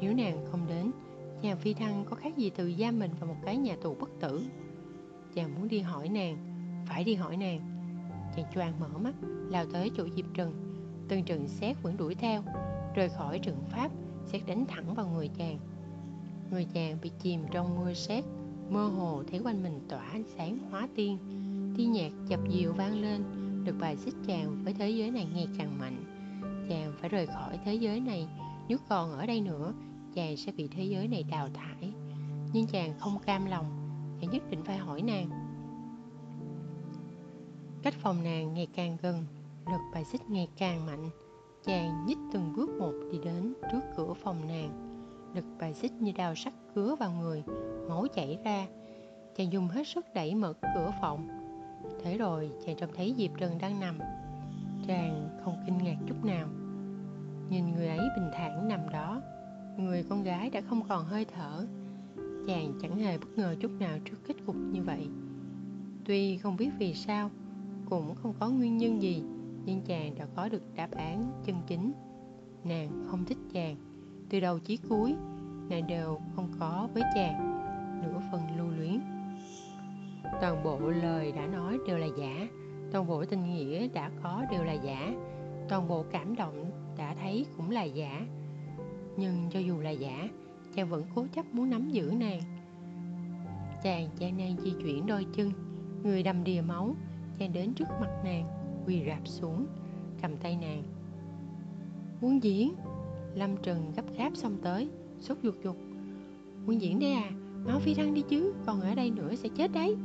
Nếu 0.00 0.14
nàng 0.14 0.46
không 0.50 0.66
đến, 0.68 0.90
chàng 1.42 1.56
phi 1.56 1.74
thăng 1.74 2.04
có 2.10 2.16
khác 2.16 2.36
gì 2.36 2.50
từ 2.56 2.72
giam 2.78 2.98
mình 2.98 3.10
vào 3.20 3.28
một 3.28 3.36
cái 3.44 3.56
nhà 3.56 3.76
tù 3.82 3.94
bất 3.94 4.10
tử? 4.20 4.42
Chàng 5.34 5.54
muốn 5.54 5.68
đi 5.68 5.80
hỏi 5.80 6.08
nàng, 6.08 6.36
phải 6.88 7.04
đi 7.04 7.14
hỏi 7.14 7.36
nàng. 7.36 7.60
Chàng 8.36 8.46
choàng 8.54 8.72
mở 8.80 8.88
mắt, 8.98 9.14
lao 9.50 9.64
tới 9.72 9.90
chỗ 9.96 10.08
diệp 10.16 10.26
trần, 10.34 10.54
từng 11.08 11.24
trận 11.24 11.48
xét 11.48 11.76
vẫn 11.82 11.96
đuổi 11.96 12.14
theo, 12.14 12.42
rời 12.94 13.08
khỏi 13.08 13.38
trận 13.38 13.56
pháp 13.70 13.90
xét 14.26 14.42
đánh 14.46 14.64
thẳng 14.68 14.94
vào 14.94 15.08
người 15.08 15.28
chàng. 15.28 15.58
Người 16.50 16.66
chàng 16.74 16.98
bị 17.02 17.10
chìm 17.22 17.40
trong 17.52 17.78
mưa 17.78 17.94
sét 17.94 18.24
mơ 18.70 18.86
hồ 18.86 19.22
thấy 19.30 19.40
quanh 19.44 19.62
mình 19.62 19.80
tỏa 19.88 20.02
ánh 20.02 20.24
sáng 20.36 20.58
hóa 20.70 20.88
tiên. 20.94 21.18
Tiếng 21.76 21.92
nhạc 21.92 22.12
chập 22.28 22.40
dịu 22.48 22.72
vang 22.72 23.00
lên, 23.00 23.24
được 23.64 23.76
bài 23.80 23.96
xích 23.96 24.14
chàng 24.26 24.64
với 24.64 24.74
thế 24.74 24.90
giới 24.90 25.10
này 25.10 25.26
ngày 25.34 25.48
càng 25.58 25.78
mạnh. 25.78 26.04
Chàng 26.68 26.92
phải 27.00 27.08
rời 27.08 27.26
khỏi 27.26 27.58
thế 27.64 27.74
giới 27.74 28.00
này, 28.00 28.28
nếu 28.68 28.78
còn 28.88 29.12
ở 29.12 29.26
đây 29.26 29.40
nữa, 29.40 29.72
chàng 30.14 30.36
sẽ 30.36 30.52
bị 30.52 30.68
thế 30.68 30.84
giới 30.84 31.08
này 31.08 31.22
đào 31.22 31.48
thải. 31.54 31.92
Nhưng 32.52 32.66
chàng 32.66 32.98
không 32.98 33.18
cam 33.26 33.46
lòng, 33.46 33.64
chàng 34.20 34.30
nhất 34.30 34.42
định 34.50 34.64
phải 34.64 34.76
hỏi 34.76 35.02
nàng. 35.02 35.30
Cách 37.82 37.94
phòng 38.02 38.24
nàng 38.24 38.54
ngày 38.54 38.68
càng 38.74 38.96
gần, 39.02 39.26
lực 39.66 39.80
bài 39.94 40.04
xích 40.04 40.30
ngày 40.30 40.48
càng 40.56 40.86
mạnh 40.86 41.10
chàng 41.66 42.06
nhích 42.06 42.18
từng 42.32 42.52
bước 42.56 42.70
một 42.78 42.92
đi 43.12 43.18
đến 43.24 43.54
trước 43.72 43.80
cửa 43.96 44.12
phòng 44.14 44.48
nàng. 44.48 44.70
Lực 45.34 45.44
bài 45.60 45.74
xích 45.74 45.92
như 45.92 46.12
đào 46.12 46.34
sắt 46.34 46.52
cứa 46.74 46.96
vào 47.00 47.12
người, 47.12 47.42
máu 47.88 48.06
chảy 48.14 48.38
ra. 48.44 48.66
Chàng 49.36 49.52
dùng 49.52 49.68
hết 49.68 49.86
sức 49.86 50.06
đẩy 50.14 50.34
mở 50.34 50.52
cửa 50.52 50.90
phòng. 51.00 51.28
Thế 52.02 52.18
rồi, 52.18 52.50
chàng 52.66 52.76
trông 52.76 52.90
thấy 52.94 53.14
diệp 53.16 53.30
trần 53.38 53.58
đang 53.58 53.80
nằm. 53.80 53.98
Chàng 54.86 55.28
không 55.44 55.56
kinh 55.66 55.78
ngạc 55.78 55.96
chút 56.08 56.24
nào. 56.24 56.48
Nhìn 57.50 57.72
người 57.72 57.88
ấy 57.88 58.08
bình 58.16 58.30
thản 58.32 58.68
nằm 58.68 58.80
đó. 58.92 59.20
Người 59.76 60.04
con 60.08 60.22
gái 60.22 60.50
đã 60.50 60.60
không 60.60 60.82
còn 60.88 61.04
hơi 61.04 61.24
thở. 61.24 61.66
Chàng 62.46 62.72
chẳng 62.82 62.96
hề 62.96 63.18
bất 63.18 63.28
ngờ 63.36 63.54
chút 63.60 63.70
nào 63.78 63.98
trước 64.04 64.16
kết 64.26 64.34
cục 64.46 64.56
như 64.56 64.82
vậy. 64.82 65.08
Tuy 66.04 66.36
không 66.36 66.56
biết 66.56 66.70
vì 66.78 66.94
sao, 66.94 67.30
cũng 67.90 68.14
không 68.14 68.34
có 68.40 68.48
nguyên 68.48 68.76
nhân 68.76 69.02
gì 69.02 69.22
nhưng 69.66 69.82
chàng 69.82 70.14
đã 70.18 70.26
có 70.36 70.48
được 70.48 70.62
đáp 70.74 70.90
án 70.90 71.42
chân 71.44 71.56
chính. 71.66 71.92
Nàng 72.64 73.04
không 73.06 73.24
thích 73.24 73.38
chàng. 73.52 73.76
Từ 74.30 74.40
đầu 74.40 74.58
chí 74.58 74.76
cuối, 74.76 75.14
nàng 75.68 75.86
đều 75.86 76.20
không 76.36 76.48
có 76.58 76.88
với 76.94 77.02
chàng. 77.14 77.60
Nửa 78.02 78.20
phần 78.32 78.40
lưu 78.56 78.66
luyến. 78.78 79.00
Toàn 80.40 80.64
bộ 80.64 80.78
lời 80.78 81.32
đã 81.32 81.46
nói 81.46 81.78
đều 81.86 81.98
là 81.98 82.06
giả. 82.18 82.48
Toàn 82.92 83.06
bộ 83.06 83.24
tình 83.24 83.46
nghĩa 83.46 83.88
đã 83.88 84.10
có 84.22 84.44
đều 84.50 84.64
là 84.64 84.72
giả. 84.72 85.12
Toàn 85.68 85.88
bộ 85.88 86.04
cảm 86.12 86.36
động 86.36 86.70
đã 86.98 87.14
thấy 87.14 87.46
cũng 87.56 87.70
là 87.70 87.82
giả. 87.82 88.26
Nhưng 89.16 89.50
cho 89.50 89.58
dù 89.58 89.80
là 89.80 89.90
giả, 89.90 90.28
chàng 90.74 90.88
vẫn 90.88 91.04
cố 91.14 91.26
chấp 91.34 91.46
muốn 91.54 91.70
nắm 91.70 91.90
giữ 91.90 92.12
nàng. 92.18 92.40
Chàng 93.82 94.08
chàng 94.18 94.38
nan 94.38 94.56
di 94.58 94.72
chuyển 94.82 95.06
đôi 95.06 95.26
chân. 95.36 95.50
Người 96.02 96.22
đầm 96.22 96.44
đìa 96.44 96.60
máu, 96.60 96.94
chàng 97.38 97.52
đến 97.52 97.74
trước 97.74 97.88
mặt 98.00 98.10
nàng 98.24 98.63
quỳ 98.86 99.02
rạp 99.06 99.28
xuống, 99.28 99.66
cầm 100.22 100.36
tay 100.36 100.56
nàng. 100.60 100.82
Muốn 102.20 102.42
diễn, 102.42 102.74
lâm 103.34 103.56
trần 103.62 103.92
gấp 103.96 104.04
gáp 104.16 104.36
xong 104.36 104.56
tới, 104.62 104.88
sốt 105.20 105.38
ruột 105.42 105.54
ruột 105.64 105.76
muốn 106.66 106.80
diễn 106.80 106.98
đấy 106.98 107.12
à 107.12 107.30
máu 107.66 107.80
phi 107.80 107.94
thăng 107.94 108.14
đi 108.14 108.22
chứ, 108.28 108.54
còn 108.66 108.80
ở 108.80 108.94
đây 108.94 109.10
nữa 109.10 109.34
sẽ 109.34 109.48
chết 109.48 109.72
đấy. 109.72 109.96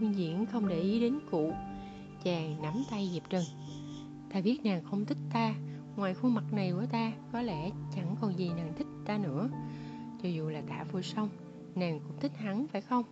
Nguyên 0.00 0.14
diễn 0.16 0.46
không 0.46 0.68
để 0.68 0.80
ý 0.80 1.00
đến 1.00 1.18
cụ, 1.30 1.52
chàng 2.24 2.62
nắm 2.62 2.74
tay 2.90 3.10
diệp 3.12 3.30
trần 3.30 3.42
ta 4.32 4.40
biết 4.40 4.64
nàng 4.64 4.82
không 4.84 5.06
thích 5.06 5.18
ta, 5.32 5.54
ngoài 5.96 6.14
khuôn 6.14 6.34
mặt 6.34 6.52
này 6.52 6.72
của 6.72 6.86
ta, 6.92 7.12
có 7.32 7.42
lẽ 7.42 7.70
chẳng 7.94 8.16
còn 8.20 8.38
gì 8.38 8.50
nàng 8.56 8.72
thích 8.76 8.86
ta 9.04 9.18
nữa. 9.18 9.48
Cho 10.22 10.28
dù 10.28 10.48
là 10.48 10.62
tạ 10.68 10.84
vô 10.92 11.02
song, 11.02 11.28
nàng 11.74 12.00
cũng 12.00 12.16
thích 12.20 12.32
hắn, 12.36 12.66
phải 12.66 12.80
không? 12.80 13.04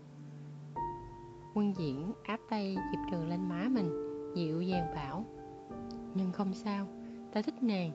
Quân 1.55 1.75
diễn 1.79 2.13
áp 2.23 2.41
tay 2.51 2.77
diệp 2.77 3.01
trần 3.11 3.29
lên 3.29 3.49
má 3.49 3.69
mình 3.71 4.08
dịu 4.35 4.63
dàng 4.63 4.87
bảo. 4.95 5.25
Nhưng 6.15 6.33
không 6.33 6.55
sao, 6.55 6.87
ta 7.33 7.43
thích 7.43 7.63
nàng. 7.63 7.93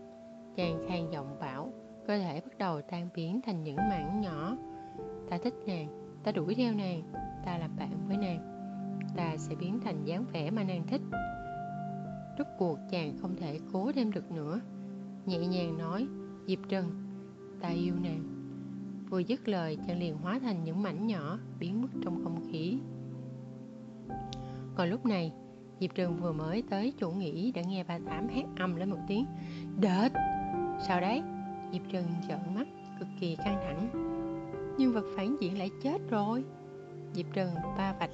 Chàng 0.55 0.85
khàn 0.87 1.11
giọng 1.11 1.39
bảo, 1.39 1.73
cơ 2.07 2.17
thể 2.17 2.41
bắt 2.41 2.57
đầu 2.57 2.81
tan 2.81 3.09
biến 3.15 3.41
thành 3.41 3.63
những 3.63 3.75
mảng 3.75 4.21
nhỏ. 4.21 4.57
Ta 5.29 5.37
thích 5.37 5.53
nàng, 5.67 5.87
ta 6.23 6.31
đuổi 6.31 6.55
theo 6.55 6.73
nàng, 6.73 7.03
ta 7.45 7.57
làm 7.57 7.75
bạn 7.77 8.07
với 8.07 8.17
nàng. 8.17 8.39
Ta 9.15 9.37
sẽ 9.37 9.55
biến 9.55 9.79
thành 9.83 10.05
dáng 10.05 10.25
vẻ 10.33 10.51
mà 10.51 10.63
nàng 10.63 10.87
thích. 10.87 11.01
Rốt 12.37 12.47
cuộc 12.57 12.79
chàng 12.89 13.17
không 13.21 13.35
thể 13.35 13.59
cố 13.73 13.91
thêm 13.91 14.11
được 14.11 14.31
nữa. 14.31 14.59
Nhẹ 15.25 15.47
nhàng 15.47 15.77
nói, 15.77 16.07
diệp 16.47 16.59
trần, 16.69 16.91
ta 17.61 17.69
yêu 17.69 17.95
nàng. 18.03 18.23
Vừa 19.09 19.19
dứt 19.19 19.47
lời, 19.47 19.77
chàng 19.87 19.99
liền 19.99 20.17
hóa 20.17 20.39
thành 20.39 20.63
những 20.63 20.83
mảnh 20.83 21.07
nhỏ 21.07 21.39
biến 21.59 21.81
mất 21.81 21.89
trong 22.03 22.23
không 22.23 22.51
khí. 22.51 22.77
Còn 24.75 24.89
lúc 24.89 25.05
này 25.05 25.33
diệp 25.83 25.95
Trường 25.95 26.17
vừa 26.17 26.31
mới 26.31 26.63
tới 26.69 26.93
chỗ 26.99 27.11
nghỉ 27.11 27.51
đã 27.51 27.61
nghe 27.61 27.83
bà 27.83 27.99
tám 28.05 28.27
hét 28.27 28.43
âm 28.59 28.75
lên 28.75 28.89
một 28.89 28.97
tiếng. 29.07 29.25
Đệt! 29.79 30.11
Sau 30.87 31.01
đấy? 31.01 31.21
Diệp 31.71 31.81
Trường 31.91 32.05
trợn 32.27 32.55
mắt, 32.55 32.67
cực 32.99 33.07
kỳ 33.19 33.35
căng 33.35 33.61
thẳng. 33.63 33.89
Nhưng 34.77 34.93
vật 34.93 35.05
phản 35.15 35.35
diện 35.41 35.57
lại 35.57 35.69
chết 35.83 35.97
rồi. 36.09 36.43
Diệp 37.13 37.25
Trường 37.33 37.49
ba 37.77 37.93
vạch. 37.99 38.09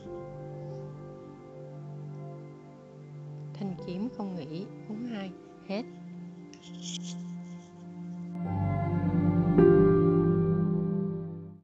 Thanh 3.54 3.76
kiếm 3.88 4.08
không 4.18 4.36
nghĩ 4.36 4.66
uống 4.90 5.06
hai, 5.06 5.32
hết. 5.68 5.84